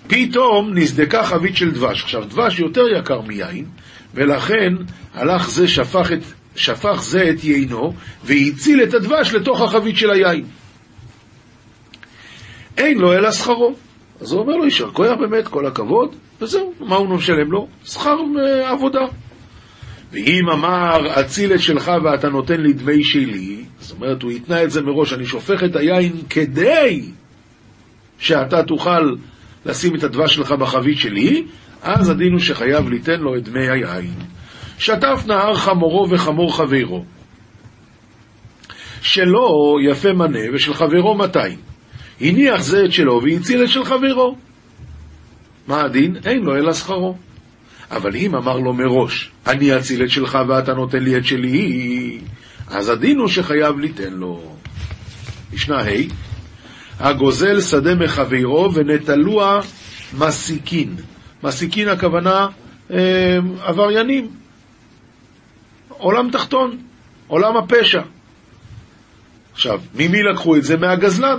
פתאום 0.07 0.75
נסדקה 0.75 1.25
חבית 1.25 1.57
של 1.57 1.71
דבש. 1.71 2.03
עכשיו, 2.03 2.25
דבש 2.25 2.59
יותר 2.59 2.83
יקר 2.99 3.21
מיין, 3.21 3.65
ולכן 4.15 4.73
הלך 5.15 5.51
זה, 5.51 5.69
שפך, 5.69 6.13
את, 6.13 6.19
שפך 6.57 7.03
זה 7.03 7.31
את 7.31 7.45
יינו, 7.45 7.93
והציל 8.25 8.83
את 8.83 8.95
הדבש 8.95 9.35
לתוך 9.35 9.61
החבית 9.61 9.97
של 9.97 10.11
היין. 10.11 10.45
אין 12.79 12.99
לו 12.99 13.13
אלא 13.13 13.33
שכרו. 13.33 13.75
אז 14.21 14.33
הוא 14.33 14.41
אומר 14.41 14.57
לו, 14.57 14.65
יישר 14.65 14.91
כוח 14.91 15.19
באמת, 15.21 15.49
כל 15.49 15.67
הכבוד, 15.67 16.17
וזהו, 16.41 16.73
מה 16.81 16.97
הוא 16.97 17.09
משלם 17.09 17.53
לו? 17.53 17.69
שכר 17.85 18.17
אה, 18.39 18.71
עבודה. 18.71 19.07
ואם 20.13 20.49
אמר, 20.53 21.21
אציל 21.21 21.55
את 21.55 21.61
שלך 21.61 21.93
ואתה 22.05 22.29
נותן 22.29 22.61
לי 22.61 22.73
דמי 22.73 23.05
שלי, 23.05 23.65
זאת 23.81 23.97
אומרת, 23.97 24.23
הוא 24.23 24.31
התנה 24.31 24.63
את 24.63 24.71
זה 24.71 24.83
מראש, 24.83 25.13
אני 25.13 25.27
שופך 25.27 25.65
את 25.65 25.77
היין 25.77 26.13
כדי 26.31 27.03
שאתה 28.19 28.63
תוכל 28.63 29.15
לשים 29.67 29.95
את 29.95 30.05
הדבש 30.05 30.35
שלך 30.35 30.53
בחבית 30.53 30.99
שלי, 30.99 31.45
אז 31.83 32.11
הדין 32.11 32.33
הוא 32.33 32.41
שחייב 32.41 32.89
ליתן 32.89 33.21
לו 33.21 33.37
את 33.37 33.49
דמי 33.49 33.69
היין. 33.69 34.15
שטף 34.79 35.23
נהר 35.27 35.55
חמורו 35.55 36.11
וחמור 36.11 36.57
חברו. 36.57 37.05
שלו 39.03 39.77
יפה 39.91 40.13
מנה 40.13 40.39
ושל 40.55 40.75
חברו 40.75 41.15
200. 41.15 41.59
הניח 42.21 42.63
זה 42.63 42.85
את 42.85 42.93
שלו 42.93 43.21
והציל 43.23 43.63
את 43.65 43.69
של 43.69 43.85
חברו. 43.85 44.37
מה 45.67 45.81
הדין? 45.81 46.17
אין 46.25 46.43
לו 46.43 46.57
אלא 46.57 46.73
שכרו. 46.73 47.17
אבל 47.93 48.17
אם 48.17 48.35
אמר 48.35 48.59
לו 48.59 48.73
מראש, 48.73 49.31
אני 49.47 49.77
אציל 49.77 50.05
את 50.05 50.11
שלך 50.11 50.39
ואתה 50.49 50.75
נותן 50.75 51.03
לי 51.03 51.17
את 51.17 51.25
שלי, 51.25 52.21
אז 52.69 52.89
הדין 52.89 53.19
הוא 53.19 53.29
שחייב 53.29 53.79
ליתן 53.79 54.13
לו. 54.13 54.57
משנה 55.53 55.79
ה' 55.79 55.89
הגוזל 57.01 57.61
שדה 57.61 57.95
מחברו 57.95 58.75
ונטלוה 58.75 59.61
מסיקין. 60.19 60.97
מסיקין 61.43 61.89
הכוונה 61.89 62.47
אה, 62.91 63.39
עבריינים. 63.63 64.29
עולם 65.89 66.31
תחתון, 66.31 66.77
עולם 67.27 67.57
הפשע. 67.57 68.03
עכשיו, 69.53 69.81
ממי 69.95 70.23
לקחו 70.23 70.57
את 70.57 70.65
זה? 70.65 70.77
מהגזלן. 70.77 71.39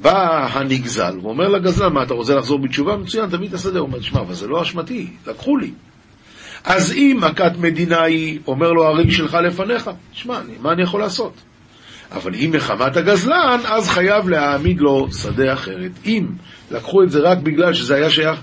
בא 0.00 0.46
הנגזל, 0.52 1.18
ואומר 1.22 1.48
לגזלן, 1.48 1.92
מה, 1.92 2.02
אתה 2.02 2.14
רוצה 2.14 2.34
לחזור 2.34 2.58
בתשובה? 2.58 2.96
מצוין, 2.96 3.30
תביא 3.30 3.48
את 3.48 3.54
השדה. 3.54 3.78
הוא 3.78 3.86
אומר, 3.86 4.00
שמע, 4.00 4.20
אבל 4.20 4.34
זה 4.34 4.46
לא 4.46 4.62
אשמתי, 4.62 5.10
לקחו 5.26 5.56
לי. 5.56 5.70
אז 6.64 6.92
אם 6.92 7.18
מכת 7.20 7.52
מדינה 7.58 8.02
היא, 8.02 8.38
אומר 8.46 8.72
לו 8.72 8.84
הרי 8.84 9.10
שלך 9.10 9.34
לפניך, 9.34 9.90
שמע, 10.12 10.40
מה 10.60 10.72
אני 10.72 10.82
יכול 10.82 11.00
לעשות? 11.00 11.32
אבל 12.12 12.34
אם 12.34 12.50
מחמת 12.54 12.96
הגזלן, 12.96 13.60
אז 13.64 13.88
חייב 13.88 14.28
להעמיד 14.28 14.80
לו 14.80 15.08
שדה 15.12 15.52
אחרת. 15.52 15.90
אם 16.04 16.26
לקחו 16.70 17.02
את 17.02 17.10
זה 17.10 17.20
רק 17.20 17.38
בגלל 17.38 17.74
שזה 17.74 17.94
היה 17.94 18.10
שייך, 18.10 18.40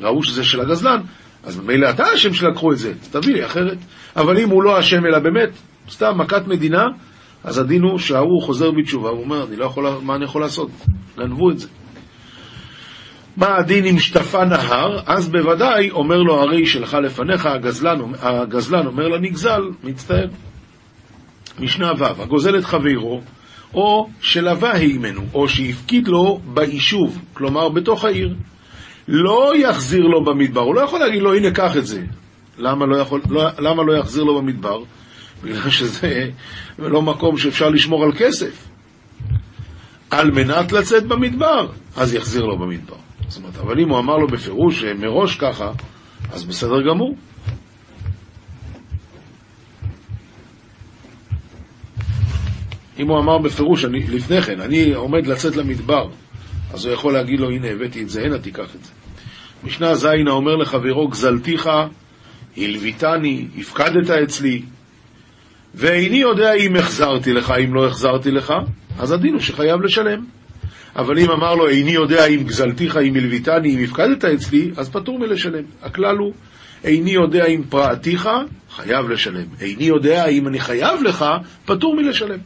ראו 0.00 0.22
שזה 0.22 0.44
של 0.44 0.60
הגזלן, 0.60 1.00
אז 1.44 1.60
ממילא 1.60 1.90
אתה 1.90 2.04
אשם 2.14 2.34
שלקחו 2.34 2.72
את 2.72 2.78
זה, 2.78 2.92
תביא 3.10 3.34
לי 3.34 3.46
אחרת. 3.46 3.78
אבל 4.16 4.38
אם 4.38 4.50
הוא 4.50 4.62
לא 4.62 4.80
אשם 4.80 5.06
אלא 5.06 5.18
באמת, 5.18 5.50
סתם 5.90 6.18
מכת 6.18 6.46
מדינה, 6.46 6.84
אז 7.44 7.58
הדין 7.58 7.82
הוא 7.82 7.98
שההוא 7.98 8.42
חוזר 8.42 8.70
בתשובה, 8.70 9.08
הוא 9.08 9.20
אומר, 9.20 9.44
אני 9.44 9.56
לא 9.56 9.64
יכול, 9.64 9.98
מה 10.02 10.14
אני 10.14 10.24
יכול 10.24 10.42
לעשות? 10.42 10.70
גנבו 11.18 11.50
את 11.50 11.58
זה. 11.58 11.68
מה 13.36 13.56
הדין 13.56 13.84
אם 13.84 13.98
שטפה 13.98 14.44
נהר? 14.44 15.00
אז 15.06 15.28
בוודאי 15.28 15.90
אומר 15.90 16.16
לו 16.16 16.40
הרי 16.40 16.66
שלך 16.66 16.94
לפניך, 16.94 17.46
הגזלן, 17.46 17.98
הגזלן 18.20 18.86
אומר 18.86 19.08
לנגזל, 19.08 19.62
מצטער. 19.84 20.26
משנה 21.60 21.92
ו', 21.98 22.22
הגוזל 22.22 22.58
את 22.58 22.64
חברו, 22.64 23.20
או 23.74 24.08
שלווה 24.20 24.72
הימנו, 24.72 25.22
או 25.34 25.48
שהפקיד 25.48 26.08
לו 26.08 26.40
ביישוב, 26.54 27.18
כלומר 27.32 27.68
בתוך 27.68 28.04
העיר. 28.04 28.34
לא 29.08 29.52
יחזיר 29.56 30.00
לו 30.00 30.24
במדבר, 30.24 30.60
הוא 30.60 30.74
לא 30.74 30.80
יכול 30.80 31.00
להגיד 31.00 31.22
לו, 31.22 31.34
הנה 31.34 31.50
קח 31.50 31.76
את 31.76 31.86
זה. 31.86 32.02
למה 32.58 32.86
לא, 32.86 32.96
יכול, 32.96 33.20
לא, 33.30 33.42
למה 33.58 33.82
לא 33.82 33.98
יחזיר 33.98 34.24
לו 34.24 34.38
במדבר? 34.38 34.82
בגלל 35.44 35.70
שזה 35.70 36.30
לא 36.78 37.02
מקום 37.02 37.38
שאפשר 37.38 37.68
לשמור 37.68 38.04
על 38.04 38.12
כסף. 38.18 38.68
על 40.10 40.30
מנת 40.30 40.72
לצאת 40.72 41.06
במדבר, 41.06 41.68
אז 41.96 42.14
יחזיר 42.14 42.44
לו 42.44 42.58
במדבר. 42.58 42.96
זאת 43.28 43.36
אומרת, 43.36 43.56
אבל 43.56 43.80
אם 43.80 43.88
הוא 43.88 43.98
אמר 43.98 44.16
לו 44.16 44.26
בפירוש 44.26 44.84
מראש 44.84 45.36
ככה, 45.36 45.72
אז 46.32 46.44
בסדר 46.44 46.82
גמור. 46.88 47.16
אם 52.98 53.08
הוא 53.08 53.18
אמר 53.18 53.38
בפירוש, 53.38 53.84
אני, 53.84 54.06
לפני 54.06 54.42
כן, 54.42 54.60
אני 54.60 54.94
עומד 54.94 55.26
לצאת 55.26 55.56
למדבר, 55.56 56.08
אז 56.72 56.84
הוא 56.84 56.94
יכול 56.94 57.12
להגיד 57.12 57.40
לו, 57.40 57.50
הנה 57.50 57.68
הבאתי 57.68 58.02
את 58.02 58.08
זה, 58.08 58.22
הנה 58.22 58.38
תיקח 58.38 58.74
את 58.74 58.84
זה. 58.84 58.90
משנה 59.64 59.94
ז' 59.94 60.04
האומר 60.04 60.56
לחברו, 60.56 61.08
גזלתיך, 61.08 61.68
הלוויתני, 62.56 63.46
הפקדת 63.58 64.10
אצלי, 64.10 64.62
ואיני 65.74 66.16
יודע 66.16 66.52
אם 66.52 66.76
החזרתי 66.76 67.32
לך, 67.32 67.50
אם 67.64 67.74
לא 67.74 67.86
החזרתי 67.86 68.30
לך, 68.30 68.52
אז 68.98 69.12
הדין 69.12 69.32
הוא 69.32 69.40
שחייב 69.40 69.80
לשלם. 69.80 70.24
אבל 70.96 71.18
אם 71.18 71.30
אמר 71.30 71.54
לו, 71.54 71.68
איני 71.68 71.90
יודע 71.90 72.26
אם 72.26 72.44
גזלתיך, 72.44 72.96
אם 72.96 73.14
הלוויתני, 73.16 73.74
אם 73.74 73.84
הפקדת 73.84 74.24
אצלי, 74.24 74.70
אז 74.76 74.90
פטור 74.90 75.18
מלשלם. 75.18 75.64
הכלל 75.82 76.16
הוא, 76.16 76.32
איני 76.84 77.10
יודע 77.10 77.46
אם 77.46 77.62
פרעתיך, 77.68 78.28
חייב 78.70 79.08
לשלם. 79.08 79.46
איני 79.60 79.84
יודע 79.84 80.26
אם 80.26 80.48
אני 80.48 80.60
חייב 80.60 81.02
לך, 81.02 81.24
פטור 81.64 81.96
מלשלם. 81.96 82.38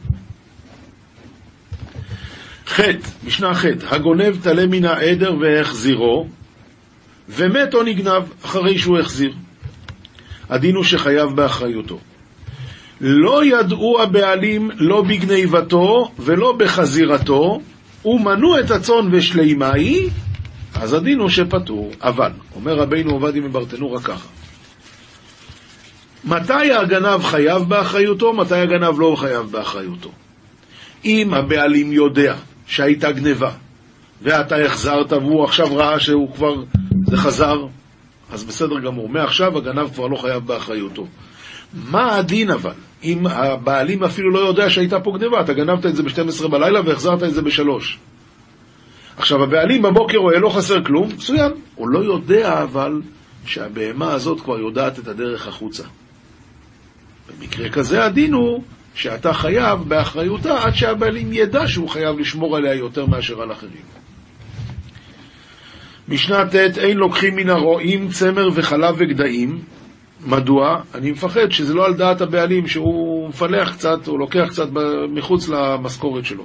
ח', 2.67 2.79
משנה 3.23 3.53
ח', 3.53 3.65
הגונב 3.87 4.35
תלה 4.43 4.67
מן 4.67 4.85
העדר 4.85 5.33
והחזירו, 5.41 6.27
ומת 7.29 7.73
או 7.73 7.83
נגנב 7.83 8.23
אחרי 8.43 8.77
שהוא 8.77 8.99
החזיר. 8.99 9.33
הדין 10.49 10.75
הוא 10.75 10.83
שחייב 10.83 11.29
באחריותו. 11.35 11.99
לא 13.01 13.45
ידעו 13.45 14.01
הבעלים 14.01 14.71
לא 14.77 15.01
בגניבתו 15.01 16.11
ולא 16.19 16.51
בחזירתו, 16.51 17.59
ומנעו 18.05 18.59
את 18.59 18.71
הצאן 18.71 19.09
ושלימה 19.11 19.73
היא, 19.73 20.09
אז 20.75 20.93
הדין 20.93 21.19
הוא 21.19 21.29
שפטור. 21.29 21.91
אבל, 22.01 22.31
אומר 22.55 22.75
רבינו 22.75 23.11
עובדיה 23.11 23.41
מברטנורה 23.41 24.01
ככה, 24.01 24.27
מתי 26.25 26.71
הגנב 26.73 27.23
חייב 27.23 27.63
באחריותו, 27.63 28.33
מתי 28.33 28.55
הגנב 28.55 28.99
לא 28.99 29.15
חייב 29.17 29.45
באחריותו? 29.51 30.11
אם 31.05 31.33
הבעלים 31.33 31.91
יודע 31.91 32.35
שהייתה 32.67 33.11
גניבה, 33.11 33.51
ואתה 34.21 34.55
החזרת 34.55 35.13
והוא 35.13 35.43
עכשיו 35.43 35.75
ראה 35.75 35.99
שהוא 35.99 36.33
כבר, 36.33 36.55
זה 37.07 37.17
חזר, 37.17 37.57
אז 38.31 38.43
בסדר 38.43 38.79
גמור. 38.79 39.09
מעכשיו 39.09 39.57
הגנב 39.57 39.93
כבר 39.93 40.07
לא 40.07 40.15
חייב 40.15 40.45
באחריותו. 40.45 41.07
מה 41.73 42.15
הדין 42.15 42.51
אבל? 42.51 42.73
אם 43.03 43.27
הבעלים 43.27 44.03
אפילו 44.03 44.31
לא 44.31 44.39
יודע 44.39 44.69
שהייתה 44.69 44.99
פה 44.99 45.17
גניבה, 45.17 45.41
אתה 45.41 45.53
גנבת 45.53 45.85
את 45.85 45.95
זה 45.95 46.03
ב-12 46.03 46.47
בלילה 46.47 46.81
והחזרת 46.85 47.23
את 47.23 47.33
זה 47.33 47.41
ב-3. 47.41 47.61
עכשיו, 49.17 49.43
הבעלים 49.43 49.81
בבוקר 49.81 50.17
רואה 50.17 50.39
לא 50.39 50.49
חסר 50.49 50.83
כלום, 50.83 51.07
מצוין. 51.07 51.51
הוא 51.75 51.89
לא 51.89 51.99
יודע 51.99 52.63
אבל 52.63 53.01
שהבהמה 53.45 54.13
הזאת 54.13 54.41
כבר 54.41 54.59
יודעת 54.59 54.99
את 54.99 55.07
הדרך 55.07 55.47
החוצה. 55.47 55.83
במקרה 57.39 57.69
כזה 57.69 58.05
הדין 58.05 58.33
הוא 58.33 58.63
שאתה 58.95 59.33
חייב 59.33 59.79
באחריותה 59.87 60.63
עד 60.63 60.75
שהבעלים 60.75 61.33
ידע 61.33 61.67
שהוא 61.67 61.89
חייב 61.89 62.19
לשמור 62.19 62.57
עליה 62.57 62.73
יותר 62.73 63.05
מאשר 63.05 63.41
על 63.41 63.51
אחרים. 63.51 63.83
משנה 66.07 66.45
ט' 66.45 66.77
אין 66.77 66.97
לוקחים 66.97 67.35
מן 67.35 67.49
הרועים 67.49 68.09
צמר 68.09 68.49
וחלב 68.53 68.95
וגדיים. 68.97 69.61
מדוע? 70.25 70.81
אני 70.95 71.11
מפחד 71.11 71.49
שזה 71.49 71.73
לא 71.73 71.85
על 71.85 71.93
דעת 71.93 72.21
הבעלים, 72.21 72.67
שהוא 72.67 73.29
מפלח 73.29 73.73
קצת, 73.73 74.07
הוא 74.07 74.19
לוקח 74.19 74.45
קצת 74.49 74.67
מחוץ 75.09 75.49
למשכורת 75.49 76.25
שלו. 76.25 76.43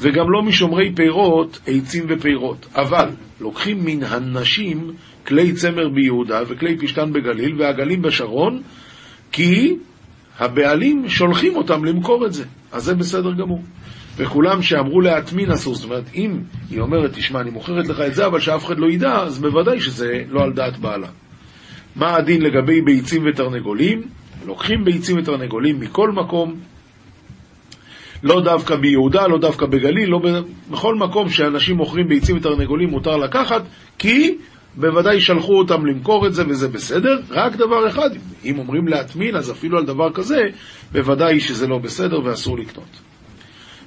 וגם 0.00 0.30
לא 0.30 0.42
משומרי 0.42 0.92
פירות, 0.94 1.60
עצים 1.66 2.06
ופירות. 2.08 2.66
אבל 2.74 3.08
לוקחים 3.40 3.84
מן 3.84 4.02
הנשים 4.02 4.92
כלי 5.26 5.52
צמר 5.52 5.88
ביהודה 5.88 6.40
וכלי 6.48 6.78
פשתן 6.78 7.12
בגליל 7.12 7.62
והגלים 7.62 8.02
בשרון, 8.02 8.62
כי 9.32 9.76
הבעלים 10.38 11.08
שולחים 11.08 11.56
אותם 11.56 11.84
למכור 11.84 12.26
את 12.26 12.32
זה. 12.32 12.44
אז 12.72 12.84
זה 12.84 12.94
בסדר 12.94 13.32
גמור. 13.32 13.62
וכולם 14.16 14.62
שאמרו 14.62 15.00
להטמין 15.00 15.50
אסור, 15.50 15.74
זאת 15.74 15.84
אומרת, 15.84 16.04
אם 16.14 16.40
היא 16.70 16.80
אומרת, 16.80 17.12
תשמע, 17.12 17.40
אני 17.40 17.50
מוכרת 17.50 17.88
לך 17.88 18.00
את 18.00 18.14
זה, 18.14 18.26
אבל 18.26 18.40
שאף 18.40 18.64
אחד 18.64 18.78
לא 18.78 18.90
ידע, 18.90 19.12
אז 19.12 19.38
בוודאי 19.38 19.80
שזה 19.80 20.22
לא 20.28 20.42
על 20.42 20.52
דעת 20.52 20.78
בעלה. 20.78 21.08
מה 21.98 22.16
הדין 22.16 22.42
לגבי 22.42 22.80
ביצים 22.80 23.22
ותרנגולים? 23.26 24.02
לוקחים 24.46 24.84
ביצים 24.84 25.18
ותרנגולים 25.18 25.80
מכל 25.80 26.10
מקום, 26.12 26.54
לא 28.22 28.40
דווקא 28.40 28.76
ביהודה, 28.76 29.26
לא 29.26 29.38
דווקא 29.38 29.66
בגליל, 29.66 30.10
לא 30.10 30.20
בכל 30.70 30.94
מקום 30.94 31.28
שאנשים 31.28 31.76
מוכרים 31.76 32.08
ביצים 32.08 32.36
ותרנגולים 32.36 32.88
מותר 32.88 33.16
לקחת, 33.16 33.62
כי 33.98 34.36
בוודאי 34.76 35.20
שלחו 35.20 35.58
אותם 35.58 35.86
למכור 35.86 36.26
את 36.26 36.34
זה 36.34 36.42
וזה 36.48 36.68
בסדר, 36.68 37.20
רק 37.30 37.56
דבר 37.56 37.88
אחד, 37.88 38.10
אם 38.44 38.58
אומרים 38.58 38.88
להטמין, 38.88 39.36
אז 39.36 39.50
אפילו 39.50 39.78
על 39.78 39.86
דבר 39.86 40.12
כזה, 40.12 40.40
בוודאי 40.92 41.40
שזה 41.40 41.66
לא 41.66 41.78
בסדר 41.78 42.20
ואסור 42.24 42.58
לקנות. 42.58 43.00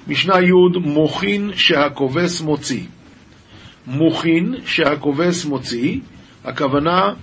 משנה 0.08 0.41
י' 0.41 0.79
מוכין 0.79 1.51
שהכובס 1.55 2.42
מוציא. 2.42 2.83
מוכין 3.88 4.55
שהכובס 4.66 5.46
מוציא, 5.46 6.00
הכוונה, 6.46 7.14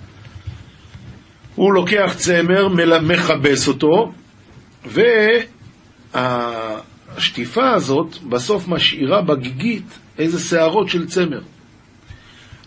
הוא 1.58 1.72
לוקח 1.72 2.14
צמר, 2.16 2.68
מכבס 3.02 3.68
אותו, 3.68 4.12
והשטיפה 7.14 7.70
הזאת 7.70 8.18
בסוף 8.28 8.68
משאירה 8.68 9.22
בגיגית 9.22 9.98
איזה 10.18 10.40
שערות 10.40 10.88
של 10.88 11.06
צמר. 11.06 11.40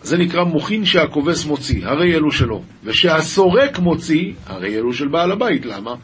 זה 0.02 0.18
נקרא 0.18 0.44
מוכין 0.44 0.84
שהכובס 0.84 1.44
מוציא, 1.44 1.86
הרי 1.86 2.14
אלו 2.14 2.30
שלו. 2.32 2.62
ושהסורק 2.84 3.78
מוציא, 3.78 4.32
הרי 4.46 4.76
אלו 4.76 4.92
של 4.92 5.08
בעל 5.08 5.32
הבית. 5.32 5.66
למה? 5.66 5.94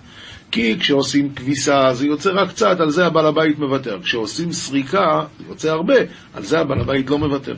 כי 0.51 0.77
כשעושים 0.81 1.35
כביסה 1.35 1.95
זה 1.95 2.07
יוצא 2.07 2.31
רק 2.31 2.49
קצת, 2.49 2.81
על 2.81 2.91
זה 2.91 3.07
הבעל 3.07 3.27
הבית 3.27 3.59
מוותר. 3.59 3.99
כשעושים 4.03 4.53
סריקה 4.53 5.25
זה 5.39 5.45
יוצא 5.49 5.71
הרבה, 5.71 5.97
על 6.35 6.43
זה 6.43 6.61
הבעל 6.61 6.81
הבית 6.81 7.11
לא 7.11 7.19
מוותר. 7.19 7.57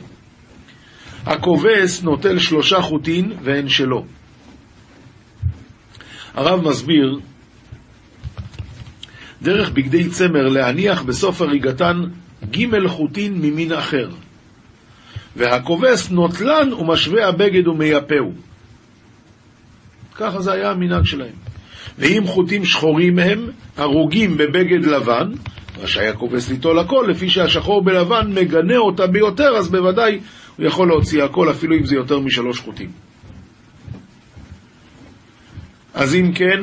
הכובס 1.25 2.03
נוטל 2.03 2.39
שלושה 2.39 2.81
חוטין 2.81 3.33
והן 3.43 3.69
שלו. 3.69 4.05
הרב 6.33 6.67
מסביר, 6.69 7.19
דרך 9.41 9.69
בגדי 9.69 10.09
צמר 10.09 10.47
להניח 10.47 11.01
בסוף 11.01 11.41
הריגתן 11.41 12.03
ג' 12.51 12.87
חוטין 12.87 13.33
ממין 13.41 13.71
אחר. 13.71 14.09
והכובס 15.35 16.11
נוטלן 16.11 16.73
ומשווה 16.73 17.27
הבגד 17.27 17.67
ומייפהו. 17.67 18.33
ככה 20.15 20.41
זה 20.41 20.51
היה 20.51 20.71
המנהג 20.71 21.05
שלהם. 21.05 21.33
ואם 21.97 22.23
חוטים 22.25 22.65
שחורים 22.65 23.19
הם, 23.19 23.49
הרוגים 23.77 24.37
בבגד 24.37 24.85
לבן, 24.85 25.31
רשאי 25.81 26.07
הכובס 26.07 26.49
ליטול 26.49 26.79
הכל, 26.79 27.05
לפי 27.09 27.29
שהשחור 27.29 27.83
בלבן 27.83 28.33
מגנה 28.33 28.77
אותה 28.77 29.07
ביותר, 29.07 29.55
אז 29.57 29.71
בוודאי 29.71 30.19
הוא 30.57 30.65
יכול 30.65 30.87
להוציא 30.87 31.23
הכל, 31.23 31.51
אפילו 31.51 31.75
אם 31.75 31.85
זה 31.85 31.95
יותר 31.95 32.19
משלוש 32.19 32.59
חוטים. 32.59 32.89
אז 35.93 36.15
אם 36.15 36.31
כן, 36.35 36.59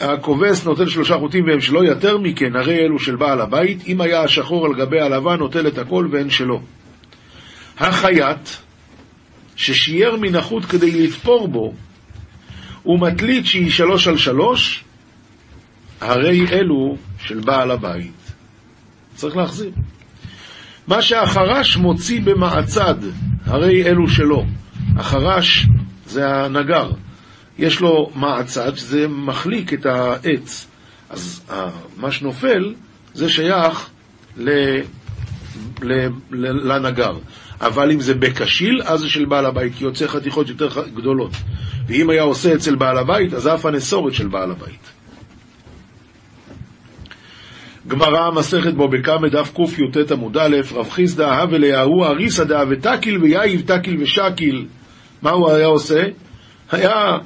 הכובס 0.00 0.64
נוטל 0.64 0.88
שלושה 0.88 1.18
חוטים 1.18 1.44
והם 1.46 1.60
שלו, 1.60 1.84
יותר 1.84 2.18
מכן, 2.18 2.56
הרי 2.56 2.78
אלו 2.78 2.98
של 2.98 3.16
בעל 3.16 3.40
הבית, 3.40 3.86
אם 3.86 4.00
היה 4.00 4.22
השחור 4.22 4.66
על 4.66 4.74
גבי 4.74 5.00
הלבן, 5.00 5.36
נוטל 5.36 5.66
את 5.66 5.78
הכל 5.78 6.08
והן 6.10 6.30
שלו. 6.30 6.62
החייט, 7.78 8.48
ששייר 9.56 10.16
מן 10.16 10.34
החוט 10.36 10.64
כדי 10.64 11.06
לתפור 11.06 11.48
בו, 11.48 11.74
ומטלית 12.86 13.46
שהיא 13.46 13.70
שלוש 13.70 14.08
על 14.08 14.16
שלוש, 14.16 14.84
הרי 16.00 16.46
אלו 16.52 16.96
של 17.18 17.40
בעל 17.40 17.70
הבית. 17.70 18.32
צריך 19.14 19.36
להחזיר. 19.36 19.70
מה 20.86 21.02
שהחרש 21.02 21.76
מוציא 21.76 22.20
במעצד, 22.24 22.94
הרי 23.44 23.84
אלו 23.86 24.08
שלו. 24.08 24.44
החרש 24.96 25.66
זה 26.06 26.28
הנגר. 26.28 26.90
יש 27.58 27.80
לו 27.80 28.10
מעצד 28.14 28.76
שזה 28.76 29.08
מחליק 29.08 29.74
את 29.74 29.86
העץ. 29.86 30.66
אז 31.10 31.42
מה 31.96 32.10
שנופל 32.10 32.74
זה 33.14 33.28
שייך 33.28 33.90
ל... 34.36 34.50
ל... 35.82 36.06
ל... 36.30 36.72
לנגר. 36.72 37.12
אבל 37.60 37.90
אם 37.90 38.00
זה 38.00 38.14
בקשיל, 38.14 38.82
אז 38.84 39.00
זה 39.00 39.08
של 39.08 39.24
בעל 39.24 39.46
הבית, 39.46 39.74
כי 39.74 39.84
יוצא 39.84 40.06
חתיכות 40.06 40.48
יותר 40.48 40.68
גדולות. 40.94 41.32
ואם 41.86 42.10
היה 42.10 42.22
עושה 42.22 42.54
אצל 42.54 42.74
בעל 42.74 42.98
הבית, 42.98 43.34
אז 43.34 43.48
אף 43.48 43.66
הנסורת 43.66 44.14
של 44.14 44.28
בעל 44.28 44.50
הבית. 44.50 44.90
גמרא 47.88 48.30
מסכת 48.30 48.74
בו 48.74 48.88
בקמא 48.88 49.28
דף 49.28 49.52
קי"ט 49.54 50.12
עמוד 50.12 50.36
א', 50.36 50.56
רב 50.72 50.90
חיסדא 50.90 51.26
הא 51.26 51.46
וליהו 51.50 52.04
אריסא 52.04 52.44
דא 52.44 52.64
ותקיל 52.68 53.22
ויאיב 53.22 53.62
תקיל 53.66 54.02
ושקיל. 54.02 54.66
מה 55.22 55.30
הוא 55.30 55.50
היה 55.50 55.66
עושה? 55.66 56.02
היה 56.70 57.18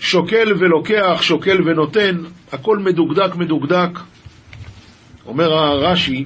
שוקל 0.00 0.52
ולוקח, 0.58 1.18
שוקל 1.22 1.68
ונותן, 1.68 2.16
הכל 2.52 2.78
מדוקדק 2.78 3.36
מדוקדק. 3.36 3.90
אומר 5.26 5.52
הרש"י, 5.52 6.24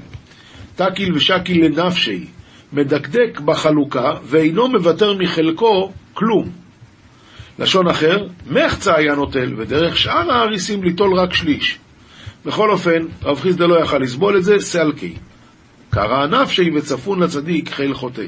תקיל 0.77 1.14
ושקיל 1.14 1.64
לנפשי, 1.64 2.27
מדקדק 2.72 3.40
בחלוקה 3.44 4.12
ואינו 4.24 4.68
מוותר 4.68 5.14
מחלקו 5.18 5.92
כלום. 6.14 6.50
לשון 7.59 7.88
אחר, 7.88 8.27
מחצה 8.50 8.96
היה 8.96 9.14
נוטל, 9.14 9.55
ודרך 9.57 9.96
שאר 9.96 10.33
האריסים 10.33 10.83
ליטול 10.83 11.18
רק 11.18 11.35
שליש. 11.35 11.79
בכל 12.46 12.70
אופן, 12.70 13.07
רב 13.22 13.40
חיסדא 13.40 13.66
לא 13.66 13.83
יכל 13.83 13.98
לסבול 13.98 14.37
את 14.37 14.44
זה, 14.44 14.59
סלקי. 14.59 15.14
קרא 15.90 16.27
נפשי 16.27 16.70
וצפון 16.70 17.22
לצדיק 17.22 17.68
חיל 17.68 17.94
חוטא. 17.94 18.27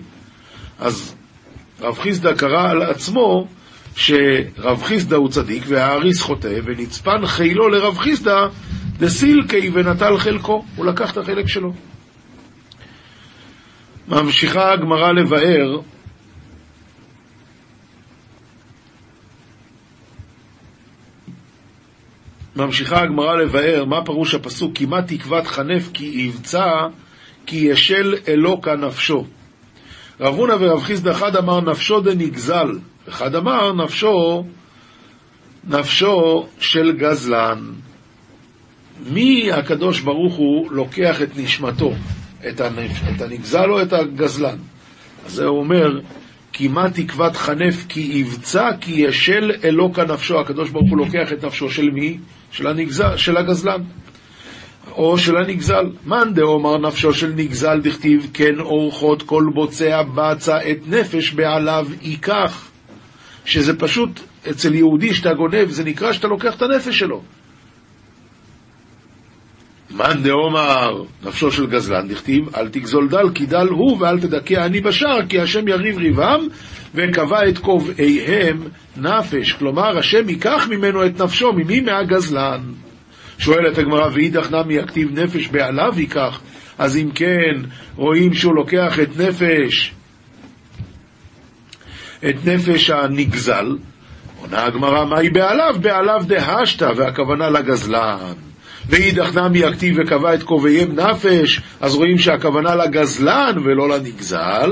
אז 0.79 1.15
רב 1.81 1.99
חיסדא 1.99 2.35
קרא 2.35 2.71
על 2.71 2.83
עצמו 2.83 3.49
שרב 3.97 4.83
חיסדא 4.83 5.17
הוא 5.17 5.29
צדיק 5.29 5.65
והאריס 5.67 6.23
חוטא, 6.23 6.59
ונצפן 6.65 7.27
חילו 7.27 7.69
לרב 7.69 7.99
חיסדא 7.99 8.47
דסילקי 8.99 9.71
ונטל 9.73 10.19
חלקו, 10.19 10.65
הוא 10.77 10.87
לקח 10.87 11.13
את 11.13 11.17
החלק 11.17 11.49
שלו. 11.49 11.73
ממשיכה 14.09 14.73
הגמרא 14.73 15.13
לבאר 15.13 15.81
ממשיכה 22.57 23.03
הגמרא 23.03 23.37
לבאר 23.37 23.85
מה 23.85 24.05
פירוש 24.05 24.35
הפסוק 24.35 24.73
כמעט 24.75 25.13
תקוות 25.13 25.47
חנף 25.47 25.91
כי 25.95 26.05
יבצע 26.05 26.87
כי 27.47 27.57
ישל 27.57 28.15
אלוקה 28.29 28.77
נפשו. 28.77 29.25
רב 30.21 30.35
הונא 30.35 30.55
ורב 30.61 30.83
חיסדא 30.83 31.13
חד 31.13 31.37
אמר 31.37 31.61
נפשו 31.61 32.01
דנגזל 32.01 32.79
אחד 33.09 33.35
אמר 33.35 33.73
נפשו, 33.73 34.45
נפשו 35.65 36.47
של 36.61 36.93
גזלן. 36.93 37.59
מי 39.11 39.53
הקדוש 39.53 40.01
ברוך 40.01 40.35
הוא 40.35 40.73
לוקח 40.73 41.23
את 41.23 41.37
נשמתו, 41.37 41.93
את, 42.49 42.61
הנפ... 42.61 42.93
את 43.17 43.21
הנגזל 43.21 43.71
או 43.71 43.83
את 43.83 43.93
הגזלן? 43.93 44.57
אז 45.27 45.33
זה 45.33 45.47
אומר, 45.47 46.01
כי 46.53 46.69
מה 46.69 46.91
תקוות 46.91 47.37
חנף 47.37 47.85
כי 47.89 48.01
יבצע 48.01 48.71
כי 48.81 48.93
ישל 48.93 49.53
אלוקה 49.65 50.05
נפשו. 50.05 50.41
הקדוש 50.41 50.71
ברוך 50.71 50.91
הוא 50.91 50.99
לוקח 50.99 51.33
את 51.33 51.45
נפשו 51.45 51.71
של 51.71 51.91
מי? 51.91 52.19
של, 52.51 52.67
הנגזל, 52.67 53.17
של 53.17 53.37
הגזלן. 53.37 53.83
או 54.93 55.19
של 55.19 55.37
הנגזל. 55.37 55.91
מאן 56.07 56.35
דאמר 56.35 56.79
נפשו 56.79 57.15
של 57.15 57.33
נגזל 57.37 57.81
דכתיב 57.81 58.31
כן 58.35 58.61
אורחות 58.61 59.23
כל 59.23 59.45
בוצע 59.55 60.03
בצע 60.03 60.57
את 60.71 60.79
נפש 60.89 61.33
בעליו 61.33 61.87
ייקח. 62.03 62.71
שזה 63.47 63.79
פשוט, 63.79 64.21
אצל 64.51 64.75
יהודי 64.75 65.15
שאתה 65.15 65.35
גונב, 65.35 65.69
זה 65.69 65.85
נקרא 65.85 66.13
שאתה 66.13 66.29
לוקח 66.29 66.55
את 66.55 66.63
הנפש 66.63 66.99
שלו. 66.99 67.23
מאן 69.91 70.23
דאמר 70.23 71.03
נפשו 71.25 71.51
של 71.51 71.67
גזלן, 71.67 72.09
דכתיב 72.09 72.57
אל 72.57 72.69
תגזול 72.69 73.09
דל 73.09 73.31
כי 73.35 73.47
דל 73.47 73.69
הוא 73.69 73.97
ואל 74.01 74.21
תדכא 74.21 74.67
אני 74.67 74.81
בשער 74.81 75.27
כי 75.29 75.41
השם 75.41 75.69
יריב 75.69 75.99
ריבם 75.99 76.41
וקבע 76.95 77.49
את 77.49 77.59
כובעיהם 77.59 78.63
נפש. 78.97 79.53
כלומר, 79.53 79.99
השם 79.99 80.29
ייקח 80.29 80.69
ממנו 80.71 81.07
את 81.07 81.23
נפשו, 81.23 81.53
ממי? 81.53 81.81
מהגזלן. 81.81 82.61
שואלת 83.39 83.79
הגמרא, 83.79 84.09
ואידך 84.13 84.51
נמי 84.51 84.79
הכתיב 84.79 85.19
נפש 85.19 85.49
בעליו 85.49 85.93
ייקח, 85.97 86.41
אז 86.79 86.97
אם 86.97 87.11
כן, 87.15 87.63
רואים 87.97 88.35
שהוא 88.35 88.55
לוקח 88.55 89.01
את 89.03 89.17
נפש, 89.17 89.93
את 92.19 92.35
נפש 92.45 92.91
הנגזל, 92.91 93.77
עונה 94.41 94.65
הגמרא, 94.65 95.05
מהי 95.05 95.31
בעליו? 95.31 95.75
בעליו 95.81 96.23
דהשתא, 96.27 96.93
והכוונה 96.97 97.51
לגזלן. 97.51 98.35
ואידך 98.89 99.37
נמי 99.37 99.65
הכתיב 99.65 99.97
וקבע 99.99 100.35
את 100.35 100.43
כובעיהם 100.43 101.01
נפש, 101.01 101.61
אז 101.81 101.95
רואים 101.95 102.19
שהכוונה 102.19 102.75
לגזלן 102.75 103.55
ולא 103.65 103.89
לנגזל. 103.89 104.71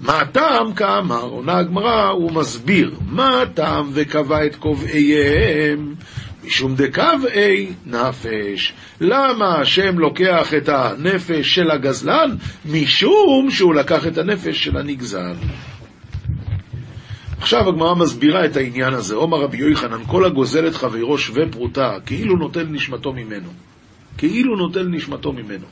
מה 0.00 0.20
הטעם 0.20 0.72
כאמר? 0.72 1.22
עונה 1.22 1.58
הגמרא, 1.58 2.08
הוא 2.08 2.32
מסביר. 2.32 2.94
מה 3.06 3.42
הטעם 3.42 3.90
וקבע 3.92 4.46
את 4.46 4.56
כובעיהם? 4.56 5.94
משום 6.44 6.74
דקבעי 6.74 7.72
נפש. 7.86 8.72
למה 9.00 9.60
השם 9.60 9.98
לוקח 9.98 10.54
את 10.54 10.68
הנפש 10.68 11.54
של 11.54 11.70
הגזלן? 11.70 12.36
משום 12.66 13.50
שהוא 13.50 13.74
לקח 13.74 14.06
את 14.06 14.18
הנפש 14.18 14.64
של 14.64 14.76
הנגזל. 14.76 15.34
עכשיו 17.40 17.68
הגמרא 17.68 17.94
מסבירה 17.94 18.44
את 18.44 18.56
העניין 18.56 18.94
הזה. 18.94 19.14
עומר 19.14 19.38
רבי 19.40 19.56
יוחנן, 19.56 20.04
כל 20.06 20.24
הגוזל 20.24 20.66
את 20.66 20.74
חברו 20.74 21.18
שווה 21.18 21.42
פרוטה, 21.50 21.96
כאילו 22.06 22.36
נוטל 22.36 22.66
נשמתו 22.70 23.12
ממנו. 23.12 23.48
כאילו 24.18 24.56
נוטל 24.56 24.88
נשמתו 24.88 25.32
ממנו. 25.32 25.66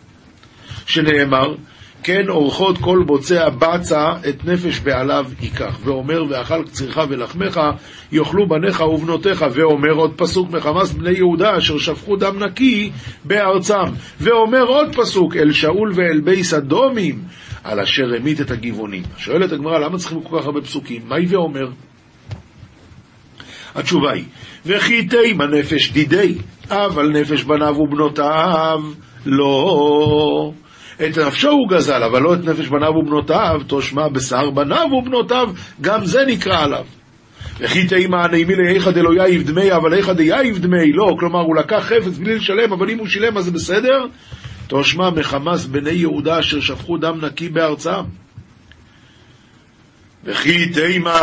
שנאמר, 0.86 1.54
כן 2.02 2.28
אורחות 2.28 2.78
כל 2.78 3.02
בוצע 3.06 3.48
בצע 3.48 4.12
את 4.28 4.44
נפש 4.44 4.80
בעליו 4.80 5.26
ייקח. 5.40 5.78
ואומר, 5.84 6.24
ואכל 6.28 6.62
קצירך 6.64 6.98
ולחמך, 7.08 7.60
יאכלו 8.12 8.48
בניך 8.48 8.80
ובנותיך. 8.80 9.44
ואומר 9.52 9.92
עוד 9.92 10.12
פסוק, 10.16 10.50
מחמס 10.50 10.92
בני 10.92 11.10
יהודה, 11.10 11.58
אשר 11.58 11.78
שפכו 11.78 12.16
דם 12.16 12.42
נקי 12.42 12.90
בארצם. 13.24 13.84
ואומר 14.20 14.62
עוד 14.62 14.96
פסוק, 14.96 15.36
אל 15.36 15.52
שאול 15.52 15.92
ואל 15.94 16.20
בייס 16.20 16.54
אדומים, 16.54 17.22
על 17.64 17.80
אשר 17.80 18.14
המית 18.16 18.40
את 18.40 18.50
הגבעונים. 18.50 19.02
שואלת 19.16 19.52
הגמרא, 19.52 19.78
למה 19.78 19.98
צריכים 19.98 20.22
כל 20.22 20.38
כך 20.38 20.46
הרבה 20.46 20.60
פסוקים? 20.60 21.02
מהי 21.08 21.26
ואומר? 21.26 21.68
התשובה 23.74 24.12
היא, 24.12 24.24
וכי 24.66 25.06
תימה 25.06 25.46
נפש 25.46 25.92
דידי, 25.92 26.34
אבל 26.70 27.08
נפש 27.08 27.42
בניו 27.42 27.74
ובנותיו 27.78 28.80
לא. 29.26 30.52
את 31.06 31.18
נפשו 31.18 31.50
הוא 31.50 31.68
גזל, 31.68 32.02
אבל 32.02 32.22
לא 32.22 32.34
את 32.34 32.44
נפש 32.44 32.66
בניו 32.66 32.90
ובנותיו, 32.90 33.60
תושמע 33.66 34.08
בשר 34.08 34.50
בניו 34.50 34.86
ובנותיו, 34.92 35.50
גם 35.80 36.04
זה 36.04 36.24
נקרא 36.26 36.64
עליו. 36.64 36.84
וכי 37.60 37.86
תימא 37.86 38.26
נעימי 38.26 38.54
לאיכא 38.56 38.90
דלא 38.90 39.14
יאיב 39.14 39.42
דמי, 39.42 39.72
אבל 39.72 39.94
איכא 39.94 40.12
דייב 40.12 40.58
דמי, 40.58 40.92
לא, 40.92 41.16
כלומר 41.20 41.40
הוא 41.40 41.56
לקח 41.56 41.84
חפץ 41.84 42.18
בלי 42.18 42.36
לשלם, 42.36 42.72
אבל 42.72 42.90
אם 42.90 42.98
הוא 42.98 43.06
שילם 43.06 43.36
אז 43.38 43.44
זה 43.44 43.50
בסדר? 43.50 44.06
תושמע 44.68 45.10
מחמס 45.10 45.66
בני 45.66 45.90
יהודה 45.90 46.40
אשר 46.40 46.60
שפכו 46.60 46.96
דם 46.96 47.24
נקי 47.24 47.48
בארצם. 47.48 48.02
וכי 50.24 50.68
תימא 50.72 51.18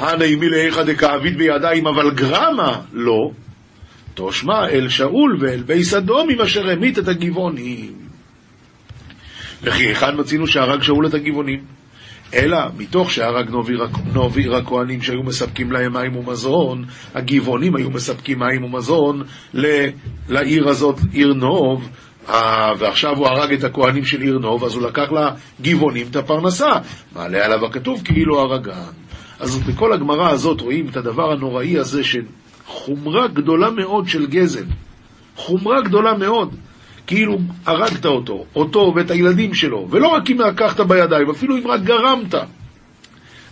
הנעימי 0.00 0.48
לאיכא 0.48 0.82
דכעביד 0.82 1.38
בידיים, 1.38 1.86
אבל 1.86 2.10
גרמה, 2.10 2.80
לא. 2.92 3.30
תושמע 4.14 4.68
אל 4.68 4.88
שאול 4.88 5.36
ואל 5.40 5.62
בייס 5.62 5.94
אדומים 5.94 6.40
אשר 6.40 6.70
המית 6.70 6.98
את 6.98 7.08
הגבעונים. 7.08 7.92
וכי 9.62 9.82
היכן 9.82 10.20
מצינו 10.20 10.46
שהרג 10.46 10.82
שאול 10.82 11.06
את 11.06 11.14
הגבעונים? 11.14 11.64
אלא 12.34 12.58
מתוך 12.76 13.12
שהרג 13.12 13.50
נוביר 14.12 14.56
הכהנים 14.56 15.02
שהיו 15.02 15.22
מספקים 15.22 15.72
להם 15.72 15.92
מים 15.92 16.16
ומזון, 16.16 16.84
הגבעונים 17.14 17.76
היו 17.76 17.90
מספקים 17.90 18.38
מים 18.38 18.64
ומזון 18.64 19.22
לעיר 20.28 20.68
הזאת, 20.68 20.98
עיר 21.12 21.34
נוב, 21.34 21.88
ועכשיו 22.78 23.16
הוא 23.16 23.26
הרג 23.26 23.52
את 23.52 23.64
הכהנים 23.64 24.04
של 24.04 24.20
עיר 24.20 24.38
נוב, 24.38 24.64
אז 24.64 24.74
הוא 24.74 24.82
לקח 24.82 25.08
לגבעונים 25.60 26.06
את 26.10 26.16
הפרנסה. 26.16 26.70
מעלה 27.12 27.44
עליו 27.44 27.66
הכתוב 27.66 28.02
כאילו 28.04 28.40
הרגן. 28.40 28.72
אז 29.40 29.58
בכל 29.58 29.92
הגמרא 29.92 30.30
הזאת 30.30 30.60
רואים 30.60 30.88
את 30.88 30.96
הדבר 30.96 31.32
הנוראי 31.32 31.78
הזה 31.78 32.04
של 32.04 32.22
חומרה 32.66 33.28
גדולה 33.28 33.70
מאוד 33.70 34.08
של 34.08 34.26
גזל. 34.26 34.64
חומרה 35.36 35.80
גדולה 35.80 36.14
מאוד. 36.14 36.54
כאילו 37.06 37.38
הרגת 37.66 38.06
אותו, 38.06 38.44
אותו 38.56 38.92
ואת 38.96 39.10
הילדים 39.10 39.54
שלו, 39.54 39.88
ולא 39.90 40.08
רק 40.08 40.30
אם 40.30 40.40
לקחת 40.40 40.80
בידיים, 40.80 41.30
אפילו 41.30 41.56
אם 41.56 41.66
רק 41.66 41.80
גרמת. 41.80 42.34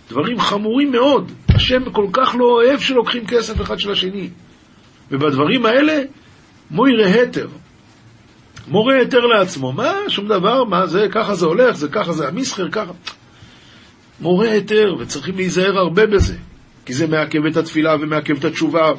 דברים 0.09 0.39
חמורים 0.39 0.91
מאוד. 0.91 1.31
השם 1.49 1.91
כל 1.91 2.07
כך 2.13 2.35
לא 2.39 2.45
אוהב 2.45 2.79
שלוקחים 2.79 3.27
כסף 3.27 3.61
אחד 3.61 3.79
של 3.79 3.91
השני. 3.91 4.29
ובדברים 5.11 5.65
האלה, 5.65 6.01
מוירה 6.71 7.05
היתר. 7.05 7.47
מורה 8.67 8.95
היתר 8.95 9.25
לעצמו. 9.25 9.71
מה, 9.71 9.93
שום 10.07 10.27
דבר, 10.27 10.63
מה 10.63 10.87
זה, 10.87 11.07
ככה 11.11 11.35
זה 11.35 11.45
הולך, 11.45 11.75
זה 11.75 11.87
ככה 11.87 12.13
זה 12.13 12.27
המסחר, 12.27 12.69
ככה. 12.71 12.91
מורה 14.19 14.51
היתר, 14.51 14.95
וצריכים 14.99 15.35
להיזהר 15.35 15.77
הרבה 15.77 16.05
בזה. 16.05 16.35
כי 16.85 16.93
זה 16.93 17.07
מעכב 17.07 17.45
את 17.45 17.57
התפילה 17.57 17.95
ומעכב 18.01 18.37
את 18.37 18.45
התשובה. 18.45 18.91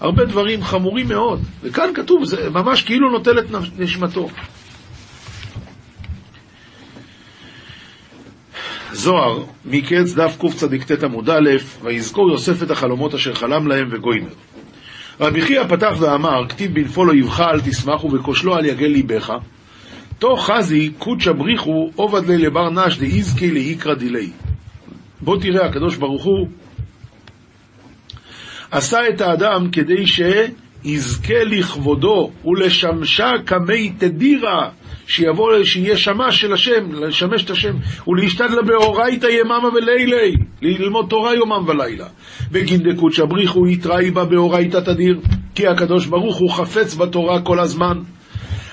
הרבה 0.00 0.24
דברים 0.24 0.64
חמורים 0.64 1.08
מאוד. 1.08 1.40
וכאן 1.62 1.90
כתוב, 1.94 2.24
זה 2.24 2.50
ממש 2.50 2.82
כאילו 2.82 3.10
נוטל 3.10 3.38
את 3.38 3.44
נשמתו. 3.78 4.28
זוהר, 8.92 9.44
מקץ 9.64 10.14
דף 10.14 10.36
קצ"ט 10.40 11.04
עמוד 11.04 11.30
א', 11.30 11.50
ויזכור 11.82 12.30
יוסף 12.30 12.62
את 12.62 12.70
החלומות 12.70 13.14
אשר 13.14 13.34
חלם 13.34 13.66
להם 13.66 13.88
וגוימר. 13.92 14.28
רבי 15.20 15.40
חייא 15.40 15.64
פתח 15.68 15.92
ואמר, 16.00 16.48
כתיב 16.48 16.74
בנפול 16.74 17.10
אויבך 17.10 17.40
אל 17.40 17.60
תשמחו 17.60 18.12
וכושלו 18.12 18.54
על 18.54 18.64
יגל 18.64 18.86
ליבך. 18.86 19.32
תוך 20.18 20.50
חזי 20.50 20.90
קודשא 20.98 21.32
בריחו 21.32 21.90
עובד 21.96 22.26
לי 22.28 22.38
לבר 22.38 22.70
נש 22.70 22.98
דאיזקי 22.98 23.50
לאיקרא 23.50 23.94
דילי. 23.94 24.30
בוא 25.20 25.36
תראה, 25.40 25.66
הקדוש 25.66 25.96
ברוך 25.96 26.24
הוא 26.24 26.48
עשה 28.70 28.98
את 29.08 29.20
האדם 29.20 29.70
כדי 29.72 30.04
שיזכה 30.06 31.44
לכבודו 31.44 32.30
ולשמשה 32.44 33.30
כמי 33.46 33.92
תדירה, 33.98 34.70
שיבוא, 35.10 35.64
שיהיה 35.64 35.96
שמש 35.96 36.40
של 36.40 36.52
השם, 36.52 36.92
לשמש 36.92 37.44
את 37.44 37.50
השם, 37.50 37.74
ולהשתדלה 38.08 38.62
באורייתא 38.62 39.26
יממה 39.26 39.68
ולילי, 39.74 40.34
ללמוד 40.62 41.06
תורה 41.08 41.34
יומם 41.34 41.68
ולילה. 41.68 42.06
בגין 42.52 42.80
דקות 42.82 43.12
שבריחו 43.12 43.68
יתראי 43.68 44.10
בה 44.10 44.24
באורייתא 44.24 44.78
תדיר, 44.78 45.20
כי 45.54 45.66
הקדוש 45.66 46.06
ברוך 46.06 46.36
הוא 46.36 46.50
חפץ 46.50 46.94
בתורה 46.94 47.42
כל 47.42 47.60
הזמן. 47.60 47.98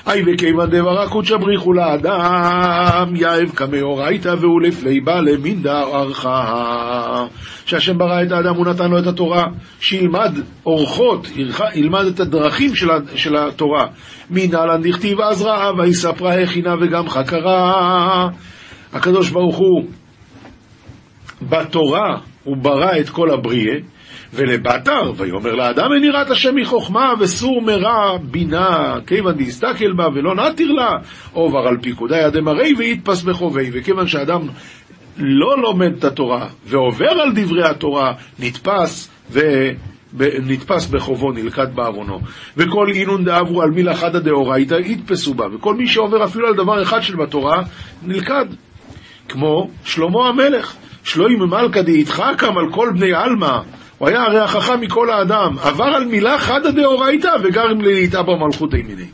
היי 0.08 0.24
וכיוון 0.28 0.70
דברה 0.70 1.10
קודשא 1.10 1.38
בריחו 1.38 1.74
לאדם, 1.74 3.16
יאהב 3.16 3.50
כמאורייתא 3.50 4.36
ולפלי 4.40 5.00
בא 5.00 5.20
למינדה 5.20 5.82
ארכה. 5.82 7.26
שהשם 7.66 7.98
ברא 7.98 8.24
את 8.24 8.32
האדם, 8.32 8.56
הוא 8.56 8.66
נתן 8.66 8.92
לו 8.92 9.00
את 9.00 9.08
התורה, 9.08 9.44
שילמד 9.80 10.34
אורחות, 10.66 11.28
ילמד 11.76 12.06
את 12.06 12.20
הדרכים 12.20 12.76
של, 12.76 12.88
של 13.16 13.36
התורה. 13.36 13.86
מנהלן 14.30 14.82
דכתיב 14.82 15.22
אז 15.22 15.42
ראה 15.42 15.72
ויספרה 15.78 16.42
הכינה 16.44 16.76
וגם 16.82 17.10
חקרה. 17.10 18.30
הקדוש 18.94 19.30
ברוך 19.30 19.58
הוא, 19.58 19.84
בתורה 21.42 22.18
הוא 22.44 22.58
ברא 22.58 23.00
את 23.00 23.10
כל 23.10 23.32
הבריאה, 23.32 23.76
ולבתר, 24.34 25.12
ויאמר 25.18 25.56
לאדם 25.56 25.94
אין 25.94 26.04
יראת 26.04 26.32
השם 26.32 26.56
מחוכמה, 26.56 27.14
וסור 27.20 27.62
מרע 27.62 28.18
בינה, 28.18 28.96
כיוון 29.08 29.38
דהסתכל 29.38 29.94
בה 29.94 30.08
ולא 30.16 30.36
נתיר 30.36 30.72
לה, 30.72 30.92
עובר 31.34 31.68
על 31.68 31.78
פיקודי 31.82 32.20
הדמרי 32.20 32.74
ויתפס 32.78 33.24
בחובי, 33.24 33.70
וכיוון 33.74 34.08
שאדם 34.08 34.42
לא 35.18 35.62
לומד 35.62 35.98
את 35.98 36.04
התורה 36.04 36.48
ועובר 36.66 37.10
על 37.10 37.32
דברי 37.36 37.64
התורה, 37.64 38.14
נתפס 38.40 39.10
ו... 39.32 39.40
נתפס 40.44 40.88
בחובו, 40.88 41.32
נלכד 41.32 41.76
בעוונו. 41.76 42.20
וכל 42.58 42.88
אינון 42.94 43.24
דאבו 43.24 43.62
על 43.62 43.72
מילה 43.72 43.96
חדא 43.96 44.20
דאורייתא, 44.20 44.76
יתפסו 44.86 45.34
בה. 45.34 45.46
וכל 45.56 45.76
מי 45.76 45.88
שעובר 45.88 46.24
אפילו 46.24 46.48
על 46.48 46.54
דבר 46.56 46.82
אחד 46.82 47.02
של 47.02 47.16
בתורה, 47.16 47.64
נלכד. 48.04 48.46
כמו 49.30 49.70
שלמה 49.84 50.28
המלך. 50.28 50.76
שלוים 51.04 51.40
מלכא 51.40 51.82
דאיתחכם 51.82 52.58
על 52.58 52.72
כל 52.72 52.90
בני 52.96 53.14
עלמא. 53.14 53.60
הוא 53.98 54.08
היה 54.10 54.24
הרי 54.24 54.40
החכם 54.40 54.82
מכל 54.82 55.10
האדם. 55.10 55.60
עבר 55.60 55.86
על 55.86 56.06
מילה 56.06 56.40
חדא 56.40 56.72
דאורייתא 56.72 57.32
וגרם 57.44 57.82
לליטאה 57.82 58.24
במלכות 58.24 58.74
מיני. 58.74 59.06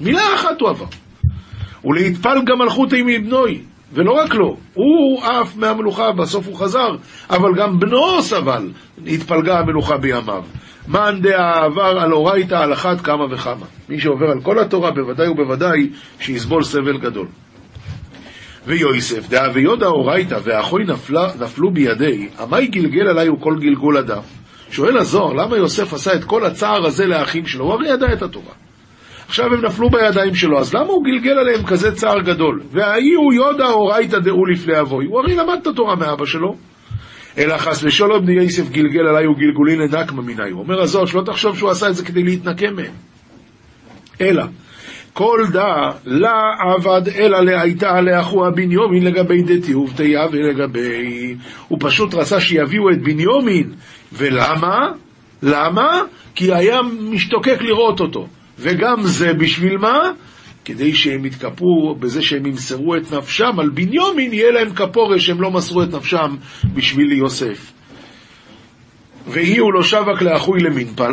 מילה 0.00 0.34
אחת 0.34 0.60
הוא 0.60 0.68
עבר. 0.68 0.86
ולהתפל 1.84 2.42
גם 2.46 2.58
מלכות 2.58 2.92
אימי 2.92 3.18
בנוי. 3.18 3.60
ולא 3.92 4.12
רק 4.12 4.34
לו, 4.34 4.56
הוא 4.74 5.22
עף 5.24 5.56
מהמלוכה, 5.56 6.12
בסוף 6.12 6.46
הוא 6.46 6.56
חזר, 6.56 6.96
אבל 7.30 7.54
גם 7.56 7.78
בנו 7.78 8.22
סבל, 8.22 8.70
התפלגה 9.06 9.58
המלוכה 9.58 9.96
בימיו. 9.96 10.44
מאן 10.88 11.20
דעבר 11.20 11.98
על 12.00 12.12
אורייתא 12.12 12.54
על 12.54 12.72
אחת 12.72 13.00
כמה 13.00 13.24
וכמה. 13.30 13.66
מי 13.88 14.00
שעובר 14.00 14.30
על 14.30 14.40
כל 14.40 14.58
התורה, 14.58 14.90
בוודאי 14.90 15.28
ובוודאי 15.28 15.90
שיסבול 16.20 16.62
סבל 16.62 16.98
גדול. 16.98 17.26
ויוסף 18.68 19.28
דאה 19.28 19.48
ויודע 19.54 19.86
אורייתא 19.86 20.38
ואחוי 20.44 20.84
נפלו 21.40 21.70
בידי, 21.70 22.28
עמי 22.40 22.66
גלגל 22.66 23.08
עלי 23.08 23.28
וכל 23.28 23.54
גלגול 23.60 23.96
אדם. 23.96 24.22
שואל 24.70 24.98
הזוהר, 24.98 25.32
למה 25.32 25.56
יוסף 25.56 25.94
עשה 25.94 26.14
את 26.14 26.24
כל 26.24 26.44
הצער 26.44 26.86
הזה 26.86 27.06
לאחים 27.06 27.46
שלו? 27.46 27.64
הוא 27.64 27.72
הרי 27.72 27.88
ידע 27.88 28.12
את 28.12 28.22
התורה. 28.22 28.52
עכשיו 29.28 29.46
הם 29.46 29.64
נפלו 29.64 29.90
בידיים 29.90 30.34
שלו, 30.34 30.58
אז 30.58 30.74
למה 30.74 30.86
הוא 30.86 31.04
גלגל 31.04 31.38
עליהם 31.38 31.66
כזה 31.66 31.94
צער 31.94 32.20
גדול? 32.20 32.62
והאי 32.70 33.14
הוא 33.14 33.34
יודע 33.34 33.66
אורייתא 33.66 34.18
דאו 34.18 34.46
לפני 34.46 34.80
אבוי. 34.80 35.06
הוא 35.06 35.20
הרי 35.20 35.34
למד 35.34 35.58
את 35.62 35.66
התורה 35.66 35.96
מאבא 35.96 36.24
שלו. 36.26 36.56
אלא 37.38 37.56
חס 37.56 37.84
ושלום 37.84 38.26
בני 38.26 38.42
יוסף 38.42 38.70
גלגל 38.70 39.06
עליי 39.06 39.26
וגלגולין 39.26 39.80
לנקמה 39.80 40.22
מיני. 40.22 40.50
הוא 40.50 40.60
אומר 40.60 40.80
הזוהר, 40.80 41.06
שלא 41.06 41.22
תחשוב 41.22 41.58
שהוא 41.58 41.70
עשה 41.70 41.88
את 41.88 41.94
זה 41.94 42.04
כדי 42.04 42.22
להתנקם 42.22 42.76
מהם. 42.76 42.92
אלא, 44.20 44.44
כל 45.18 45.44
דא 45.52 45.90
לה 46.06 46.40
עבד 46.58 47.08
אלא 47.08 47.44
להייתה 47.44 48.00
לאחו 48.00 48.46
הבניומין 48.46 49.04
לגבי 49.04 49.42
דתי 49.42 49.74
ובתיה 49.74 50.26
ולגבי... 50.32 51.34
הוא 51.68 51.78
פשוט 51.80 52.14
רצה 52.14 52.40
שיביאו 52.40 52.90
את 52.90 53.02
בניומין. 53.02 53.72
ולמה? 54.12 54.92
למה? 55.42 56.02
כי 56.34 56.54
היה 56.54 56.80
משתוקק 57.10 57.62
לראות 57.62 58.00
אותו. 58.00 58.26
וגם 58.58 59.02
זה 59.02 59.32
בשביל 59.34 59.76
מה? 59.76 60.10
כדי 60.64 60.94
שהם 60.94 61.24
יתכפרו 61.24 61.96
בזה 62.00 62.22
שהם 62.22 62.46
ימסרו 62.46 62.96
את 62.96 63.12
נפשם 63.12 63.60
על 63.60 63.70
בניומין, 63.70 64.32
יהיה 64.32 64.50
להם 64.50 64.74
כפורש 64.74 65.26
שהם 65.26 65.42
לא 65.42 65.50
מסרו 65.50 65.82
את 65.82 65.94
נפשם 65.94 66.36
בשביל 66.74 67.12
יוסף. 67.12 67.72
ואיהו 69.26 69.72
לא 69.74 69.82
שבק 69.82 70.22
לאחוי 70.22 70.60
למנפל, 70.60 71.12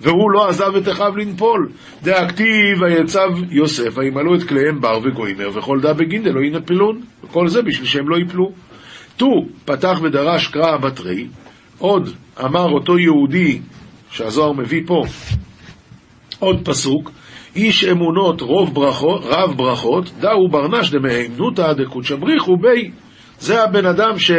והוא 0.00 0.30
לא 0.30 0.48
עזב 0.48 0.76
את 0.76 0.88
אחיו 0.88 1.16
לנפול. 1.16 1.68
דכתיב 2.02 2.82
ויצו 2.82 3.28
יוסף, 3.50 3.98
וימלאו 3.98 4.34
את 4.34 4.42
כליהם 4.42 4.80
בר 4.80 4.98
וגומר, 5.02 5.50
וכולא 5.54 5.80
דא 5.80 5.92
בגין 5.92 6.30
דלא 6.30 6.40
ינפלון. 6.40 7.00
וכל 7.24 7.48
זה 7.48 7.62
בשביל 7.62 7.86
שהם 7.86 8.08
לא 8.08 8.16
יפלו. 8.16 8.52
תו, 9.16 9.26
פתח 9.64 9.98
ודרש 10.02 10.46
קרא 10.48 10.76
בתריה, 10.76 11.26
עוד 11.78 12.08
אמר 12.44 12.70
אותו 12.72 12.98
יהודי 12.98 13.60
שהזוהר 14.10 14.52
מביא 14.52 14.82
פה, 14.86 15.02
עוד 16.38 16.60
פסוק, 16.64 17.10
איש 17.56 17.84
אמונות 17.84 18.40
רב 18.40 18.74
ברכות, 18.74 19.22
רב 19.24 19.56
ברכות, 19.56 20.10
דא 20.20 20.31
הוא 20.31 20.48
בר 20.48 20.65
נש 20.65 20.90
דמהימנותא 20.90 21.72
דקודשא 21.72 22.16
בריך 22.16 22.56
הוא 22.56 22.71
ביה. 22.71 22.90
זה 23.38 23.62
הבן 23.64 23.86
אדם 23.86 24.18
ש... 24.18 24.30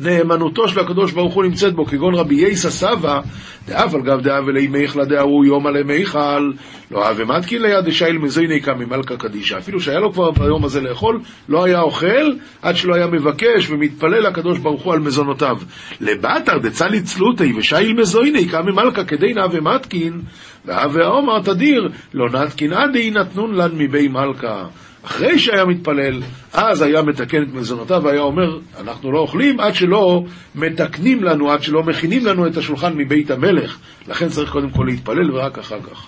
נאמנותו 0.00 0.68
של 0.68 0.80
הקדוש 0.80 1.12
ברוך 1.12 1.34
הוא 1.34 1.44
נמצאת 1.44 1.74
בו, 1.74 1.86
כגון 1.86 2.14
רבי 2.14 2.34
יסא 2.34 2.70
סבא, 2.70 3.20
דאף 3.68 3.94
על 3.94 4.00
גב 4.00 4.20
דאב 4.20 4.48
אלי 4.48 4.66
מיכל 4.66 5.04
דאהו 5.04 5.44
יום 5.44 5.66
עלי 5.66 5.82
מיכל, 5.82 6.52
לא 6.90 7.06
אהבה 7.06 7.24
מתקין 7.24 7.62
ליד 7.62 7.84
דשייל 7.84 8.18
מזויני 8.18 8.60
קמי 8.60 8.84
מלכה 8.84 9.16
קדישה. 9.16 9.58
אפילו 9.58 9.80
שהיה 9.80 9.98
לו 9.98 10.12
כבר 10.12 10.30
ביום 10.30 10.64
הזה 10.64 10.80
לאכול, 10.80 11.20
לא 11.48 11.64
היה 11.64 11.80
אוכל, 11.80 12.32
עד 12.62 12.76
שלא 12.76 12.94
היה 12.94 13.06
מבקש 13.06 13.70
ומתפלל 13.70 14.26
לקדוש 14.26 14.58
ברוך 14.58 14.82
הוא 14.82 14.92
על 14.92 14.98
מזונותיו. 14.98 15.56
לבטר 16.00 16.58
דצלי 16.58 17.02
צלותי 17.02 17.52
ושייל 17.56 17.92
מזויני 17.92 18.48
קמי 18.48 18.72
מלכה 18.72 19.04
כדי 19.04 19.32
נא 19.34 19.46
ומתקין, 19.52 20.20
והווה 20.64 21.06
עומר 21.06 21.42
תדיר, 21.42 21.88
לא 22.14 22.30
נתקין 22.30 22.72
עדי 22.72 23.10
נתנון 23.10 23.54
לן 23.54 23.70
מבי 23.74 24.08
מלכה. 24.08 24.64
אחרי 25.04 25.38
שהיה 25.38 25.64
מתפלל, 25.64 26.22
אז 26.52 26.82
היה 26.82 27.02
מתקן 27.02 27.42
את 27.42 27.48
מזונותיו 27.52 28.02
והיה 28.04 28.20
אומר, 28.20 28.58
אנחנו 28.80 29.12
לא 29.12 29.18
אוכלים 29.18 29.60
עד 29.60 29.74
שלא 29.74 30.24
מתקנים 30.54 31.24
לנו, 31.24 31.52
עד 31.52 31.62
שלא 31.62 31.82
מכינים 31.82 32.26
לנו 32.26 32.46
את 32.46 32.56
השולחן 32.56 32.92
מבית 32.96 33.30
המלך. 33.30 33.78
לכן 34.08 34.28
צריך 34.28 34.50
קודם 34.50 34.70
כל 34.70 34.84
להתפלל 34.84 35.30
ורק 35.30 35.58
אחר 35.58 35.78
כך 35.80 36.06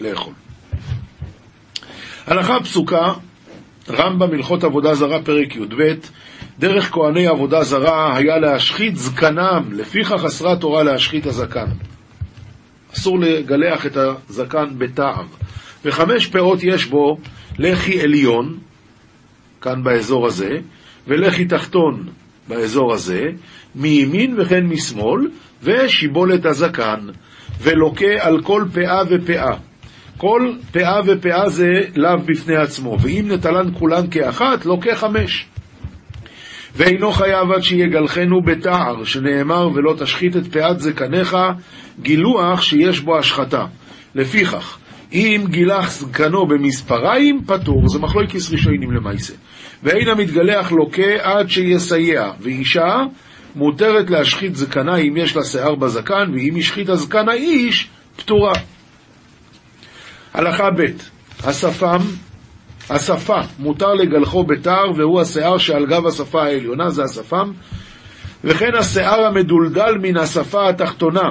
לאכול. 0.00 0.32
הלכה 2.26 2.60
פסוקה, 2.60 3.12
רמב"ם 3.90 4.34
הלכות 4.34 4.64
עבודה 4.64 4.94
זרה 4.94 5.22
פרק 5.22 5.56
י"ב, 5.56 5.94
דרך 6.58 6.92
כהני 6.92 7.26
עבודה 7.26 7.62
זרה 7.62 8.16
היה 8.16 8.38
להשחית 8.38 8.96
זקנם, 8.96 9.62
לפיכך 9.72 10.24
אסרה 10.24 10.56
תורה 10.56 10.82
להשחית 10.82 11.26
הזקן. 11.26 11.66
אסור 12.94 13.18
לגלח 13.18 13.86
את 13.86 13.96
הזקן 13.96 14.66
בטעם. 14.78 15.26
וחמש 15.84 16.26
פאות 16.26 16.58
יש 16.62 16.86
בו 16.86 17.18
לחי 17.60 18.00
עליון, 18.00 18.58
כאן 19.60 19.82
באזור 19.84 20.26
הזה, 20.26 20.50
ולחי 21.06 21.44
תחתון 21.44 22.08
באזור 22.48 22.92
הזה, 22.92 23.22
מימין 23.74 24.40
וכן 24.40 24.66
משמאל, 24.66 25.28
ושיבולת 25.62 26.46
הזקן, 26.46 27.00
ולוקה 27.62 28.14
על 28.20 28.42
כל 28.42 28.64
פאה 28.74 29.02
ופאה. 29.10 29.56
כל 30.16 30.52
פאה 30.72 31.00
ופאה 31.06 31.48
זה 31.48 31.68
לאו 31.96 32.18
בפני 32.26 32.56
עצמו, 32.56 32.96
ואם 33.00 33.24
נטלן 33.28 33.74
כולן 33.78 34.10
כאחת, 34.10 34.66
לוקה 34.66 34.94
חמש. 34.94 35.46
ואינו 36.76 37.12
חייב 37.12 37.50
עד 37.54 37.62
שיגלחנו 37.62 38.42
בתער, 38.42 39.04
שנאמר 39.04 39.68
ולא 39.74 39.94
תשחית 39.98 40.36
את 40.36 40.46
פאת 40.46 40.80
זקניך, 40.80 41.36
גילוח 42.02 42.62
שיש 42.62 43.00
בו 43.00 43.18
השחתה. 43.18 43.64
לפיכך, 44.14 44.78
אם 45.12 45.44
גילח 45.48 45.90
זקנו 45.90 46.46
במספריים, 46.46 47.40
פטור, 47.46 47.88
זה 47.88 47.98
מחלוקס 47.98 48.52
ראשונים 48.52 48.90
למעשה. 48.92 49.34
ואין 49.82 50.08
המתגלח 50.08 50.72
לוקה 50.72 51.12
עד 51.22 51.48
שיסייע, 51.50 52.30
ואישה 52.40 52.96
מותרת 53.56 54.10
להשחית 54.10 54.56
זקנה 54.56 54.96
אם 54.96 55.16
יש 55.16 55.36
לה 55.36 55.44
שיער 55.44 55.74
בזקן, 55.74 56.30
ואם 56.34 56.56
השחית 56.58 56.88
הזקן 56.88 57.28
האיש, 57.28 57.88
פטורה. 58.16 58.52
הלכה 60.34 60.70
ב' 60.70 60.84
השפם, 61.44 61.98
השפה, 62.90 63.40
מותר 63.58 63.94
לגלחו 63.94 64.44
בתער, 64.44 64.92
והוא 64.96 65.20
השיער 65.20 65.58
שעל 65.58 65.86
גב 65.86 66.06
השפה 66.06 66.42
העליונה, 66.42 66.90
זה 66.90 67.04
השפם, 67.04 67.52
וכן 68.44 68.74
השיער 68.78 69.26
המדולדל 69.26 69.94
מן 70.02 70.16
השפה 70.16 70.68
התחתונה, 70.68 71.28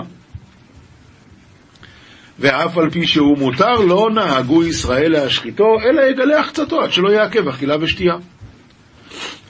ואף 2.40 2.78
על 2.78 2.90
פי 2.90 3.08
שהוא 3.08 3.38
מותר, 3.38 3.74
לא 3.88 4.10
נהגו 4.14 4.64
ישראל 4.64 5.12
להשחיתו, 5.12 5.66
אלא 5.84 6.02
יגלח 6.02 6.50
קצתו 6.50 6.82
עד 6.82 6.92
שלא 6.92 7.10
יעכב 7.10 7.48
אכילה 7.48 7.76
ושתייה. 7.82 8.16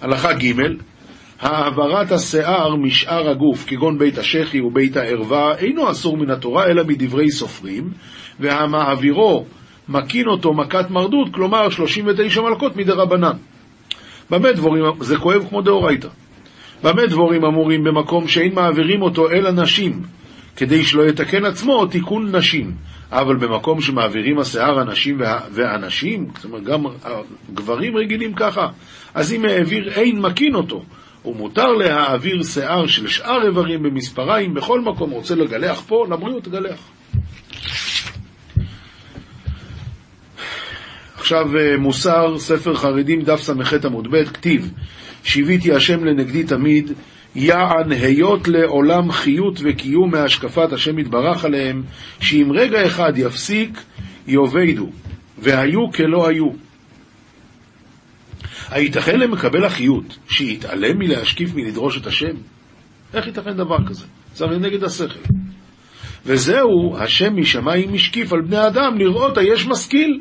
הלכה 0.01 0.33
ג' 0.33 0.53
העברת 1.39 2.11
השיער 2.11 2.75
משאר 2.75 3.29
הגוף, 3.29 3.65
כגון 3.67 3.97
בית 3.97 4.17
השחי 4.17 4.61
ובית 4.61 4.97
הערווה, 4.97 5.57
אינו 5.57 5.91
אסור 5.91 6.17
מן 6.17 6.29
התורה, 6.29 6.65
אלא 6.65 6.83
מדברי 6.83 7.31
סופרים, 7.31 7.89
והמעבירו 8.39 9.45
מקין 9.89 10.27
אותו 10.27 10.53
מכת 10.53 10.89
מרדות, 10.89 11.33
כלומר 11.33 11.69
39 11.69 12.41
מלקות 12.41 12.75
מדרבנן. 12.75 13.37
במה 14.29 14.51
דבורים, 14.51 14.83
זה 14.99 15.17
כואב 15.17 15.45
כמו 15.49 15.61
דאורייתא. 15.61 16.07
במה 16.83 17.05
דבורים 17.05 17.45
אמורים 17.45 17.83
במקום 17.83 18.27
שאין 18.27 18.55
מעבירים 18.55 19.01
אותו 19.01 19.29
אל 19.29 19.47
הנשים, 19.47 20.01
כדי 20.59 20.85
שלא 20.85 21.03
יתקן 21.09 21.45
עצמו 21.45 21.85
תיקון 21.85 22.35
נשים. 22.35 22.75
אבל 23.11 23.35
במקום 23.35 23.81
שמעבירים 23.81 24.39
השיער 24.39 24.79
הנשים 24.79 25.21
והנשים, 25.51 26.27
זאת 26.35 26.45
אומרת 26.45 26.63
גם 26.63 26.83
גברים 27.53 27.97
רגילים 27.97 28.33
ככה, 28.33 28.67
אז 29.13 29.33
אם 29.33 29.45
העביר 29.45 29.91
אין 29.91 30.21
מקין 30.21 30.55
אותו, 30.55 30.83
ומותר 31.25 31.67
להעביר 31.67 32.43
שיער 32.43 32.87
של 32.87 33.07
שאר 33.07 33.47
איברים 33.47 33.83
במספריים 33.83 34.53
בכל 34.53 34.81
מקום, 34.81 35.09
רוצה 35.09 35.35
לגלח 35.35 35.81
פה, 35.87 36.05
לבריאות 36.09 36.43
תגלח. 36.43 36.79
עכשיו 41.15 41.57
אה, 41.57 41.77
מוסר, 41.77 42.37
ספר 42.37 42.75
חרדים, 42.75 43.21
דף 43.21 43.41
ס"ח 43.41 43.73
עמוד 43.85 44.07
ב', 44.11 44.23
כתיב: 44.23 44.71
שיוויתי 45.23 45.73
השם 45.73 46.05
לנגדי 46.05 46.43
תמיד, 46.43 46.91
יען 47.35 47.91
היות 47.91 48.47
לעולם 48.47 49.11
חיות 49.11 49.59
וקיום 49.63 50.11
מהשקפת 50.11 50.73
השם 50.73 50.99
יתברך 50.99 51.45
עליהם, 51.45 51.83
שאם 52.19 52.51
רגע 52.55 52.85
אחד 52.85 53.13
יפסיק, 53.15 53.79
יאבדו, 54.27 54.89
והיו 55.37 55.91
כלא 55.91 56.27
היו. 56.27 56.49
הייתכן 58.69 59.19
למקבל 59.19 59.65
החיות 59.65 60.17
שיתעלם 60.29 60.99
מלהשקיף 60.99 61.55
מלדרוש 61.55 61.97
את 61.97 62.07
השם? 62.07 62.35
איך 63.13 63.27
ייתכן 63.27 63.57
דבר 63.57 63.77
כזה? 63.87 64.05
זה 64.35 64.45
הרי 64.45 64.59
נגד 64.59 64.83
השכל. 64.83 65.19
וזהו 66.25 66.97
השם 66.97 67.35
משמיים 67.35 67.93
משקיף 67.93 68.33
על 68.33 68.41
בני 68.41 68.67
אדם 68.67 68.97
לראות 68.97 69.37
היש 69.37 69.67
משכיל. 69.67 70.19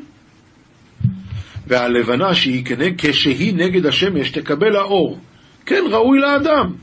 והלבנה 1.67 2.35
שהיא 2.35 2.63
כשהיא 2.97 3.53
נגד 3.55 3.85
השמש 3.85 4.29
תקבל 4.29 4.75
האור. 4.75 5.19
כן 5.65 5.83
ראוי 5.91 6.19
לאדם. 6.19 6.73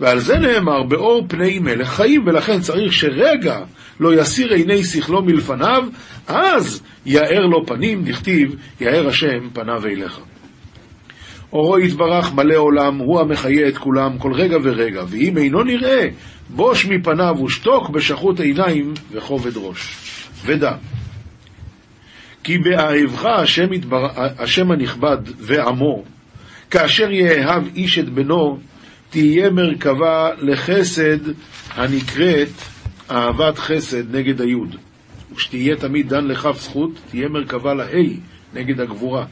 ועל 0.00 0.18
זה 0.18 0.38
נאמר 0.38 0.82
באור 0.82 1.24
פני 1.28 1.58
מלך 1.58 1.88
חיים, 1.88 2.26
ולכן 2.26 2.60
צריך 2.60 2.92
שרגע 2.92 3.58
לא 4.00 4.14
יסיר 4.14 4.52
עיני 4.52 4.84
שכלו 4.84 5.22
מלפניו, 5.22 5.84
אז 6.28 6.82
יאר 7.06 7.46
לו 7.46 7.66
פנים, 7.66 8.04
דכתיב, 8.04 8.54
יאר 8.80 9.08
השם 9.08 9.48
פניו 9.52 9.86
אליך. 9.86 10.20
אורו 11.52 11.78
יתברך 11.78 12.34
מלא 12.34 12.56
עולם, 12.56 12.98
הוא 12.98 13.20
המחיה 13.20 13.68
את 13.68 13.78
כולם 13.78 14.18
כל 14.18 14.32
רגע 14.32 14.56
ורגע, 14.62 15.02
ואם 15.08 15.38
אינו 15.38 15.62
נראה, 15.62 16.08
בוש 16.48 16.86
מפניו 16.86 17.34
ושתוק 17.44 17.90
בשחות 17.90 18.40
עיניים 18.40 18.94
וכובד 19.12 19.56
ראש. 19.56 19.96
ודע, 20.44 20.72
כי 22.44 22.58
באהבך 22.58 23.24
השם, 23.24 23.72
יתבר... 23.72 24.08
השם 24.16 24.70
הנכבד 24.70 25.18
ועמו, 25.38 26.02
כאשר 26.70 27.10
יאהב 27.10 27.62
איש 27.76 27.98
את 27.98 28.08
בנו, 28.08 28.58
תהיה 29.12 29.50
מרכבה 29.50 30.30
לחסד 30.38 31.18
הנקראת 31.70 32.48
אהבת 33.10 33.58
חסד 33.58 34.16
נגד 34.16 34.40
היוד. 34.40 34.76
ושתהיה 35.36 35.76
תמיד 35.76 36.08
דן 36.08 36.24
לכף 36.24 36.60
זכות, 36.60 36.90
תהיה 37.10 37.28
מרכבה 37.28 37.74
להי 37.74 38.16
נגד 38.54 38.80
הגבורה. 38.80 39.24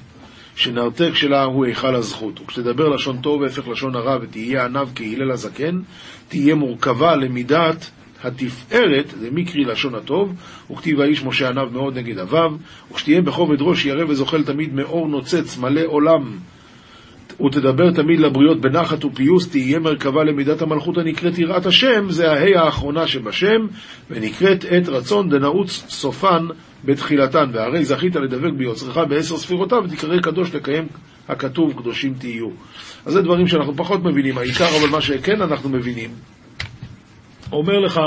שנרתק 0.56 1.10
שלה 1.14 1.44
הוא 1.44 1.66
היכל 1.66 1.94
הזכות. 1.94 2.40
וכשתדבר 2.40 2.88
לשון 2.88 3.16
טוב 3.20 3.40
והפך 3.40 3.68
לשון 3.68 3.94
הרע 3.94 4.18
ותהיה 4.22 4.64
עניו 4.64 4.88
כהלל 4.94 5.30
הזקן, 5.30 5.80
תהיה 6.28 6.54
מורכבה 6.54 7.16
למידת 7.16 7.90
התפארת, 8.24 9.14
זה 9.20 9.28
מקרי 9.32 9.64
לשון 9.64 9.94
הטוב, 9.94 10.34
וכתיב 10.70 11.00
האיש 11.00 11.24
משה 11.24 11.48
עניו 11.48 11.68
מאוד 11.72 11.98
נגד 11.98 12.18
אביו, 12.18 12.52
וכשתהיה 12.92 13.20
בכובד 13.20 13.60
ראש 13.60 13.84
ירא 13.84 14.04
וזוחל 14.08 14.44
תמיד 14.44 14.74
מאור 14.74 15.08
נוצץ 15.08 15.58
מלא 15.58 15.82
עולם, 15.86 16.38
ותדבר 17.46 17.90
תמיד 17.90 18.20
לבריות 18.20 18.60
בנחת 18.60 19.04
ופיוס, 19.04 19.50
תהיה 19.50 19.78
מרכבה 19.78 20.24
למידת 20.24 20.62
המלכות 20.62 20.98
הנקראת 20.98 21.38
יראת 21.38 21.66
השם, 21.66 22.10
זה 22.10 22.30
ההי 22.30 22.56
האחרונה 22.56 23.06
שבשם, 23.06 23.66
ונקראת 24.10 24.64
עת 24.68 24.88
רצון 24.88 25.28
דנעוץ 25.28 25.84
סופן 25.88 26.46
בתחילתן, 26.84 27.50
והרי 27.52 27.84
זכית 27.84 28.16
לדבק 28.16 28.52
ביוצרך 28.56 28.96
בעשר 29.08 29.36
ספירותיו, 29.36 29.78
ותקרא 29.84 30.20
קדוש 30.20 30.54
לקיים 30.54 30.86
הכתוב 31.28 31.72
קדושים 31.72 32.14
תהיו. 32.18 32.48
אז 33.06 33.12
זה 33.12 33.22
דברים 33.22 33.46
שאנחנו 33.46 33.76
פחות 33.76 34.04
מבינים, 34.04 34.38
העיקר 34.38 34.68
אבל 34.80 34.88
מה 34.90 35.00
שכן 35.00 35.42
אנחנו 35.42 35.68
מבינים, 35.68 36.10
אומר 37.52 37.78
לך, 37.78 38.00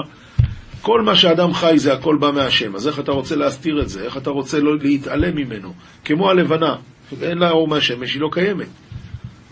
כל 0.82 1.02
מה 1.02 1.16
שאדם 1.16 1.54
חי 1.54 1.74
זה 1.78 1.94
הכל 1.94 2.18
בא 2.20 2.32
מהשם, 2.32 2.76
אז 2.76 2.88
איך 2.88 3.00
אתה 3.00 3.12
רוצה 3.12 3.36
להסתיר 3.36 3.82
את 3.82 3.90
זה? 3.90 4.04
איך 4.04 4.18
אתה 4.18 4.30
רוצה 4.30 4.60
לא 4.60 4.78
להתעלם 4.78 5.36
ממנו? 5.36 5.74
כמו 6.06 6.30
הלבנה, 6.30 6.76
ואין 7.20 7.38
לה 7.38 7.52
אור 7.52 7.68
מהשמש, 7.68 8.14
היא 8.14 8.22
לא 8.22 8.30
קיימת. 8.32 8.68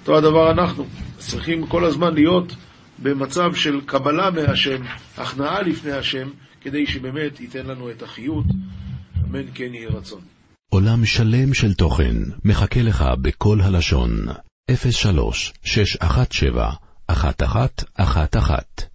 אותו 0.01 0.17
הדבר 0.17 0.51
אנחנו, 0.51 0.85
צריכים 1.17 1.67
כל 1.67 1.85
הזמן 1.85 2.13
להיות 2.13 2.55
במצב 2.99 3.55
של 3.55 3.81
קבלה 3.85 4.31
מהשם, 4.31 4.81
הכנעה 5.17 5.61
לפני 5.61 5.91
השם, 5.91 6.29
כדי 6.61 6.87
שבאמת 6.87 7.39
ייתן 7.39 7.65
לנו 7.65 7.91
את 7.91 8.03
החיות. 8.03 8.45
אמן 9.25 9.45
כן 9.53 9.73
יהי 9.73 9.85
רצון. 9.85 10.21
עולם 10.69 11.05
שלם 11.05 11.53
של 11.53 11.73
תוכן 11.73 12.15
מחכה 12.45 12.81
לך 12.81 13.05
בכל 13.21 13.61
הלשון, 13.61 14.25
03 14.91 15.53
617 15.63 16.73
1111 17.09 18.90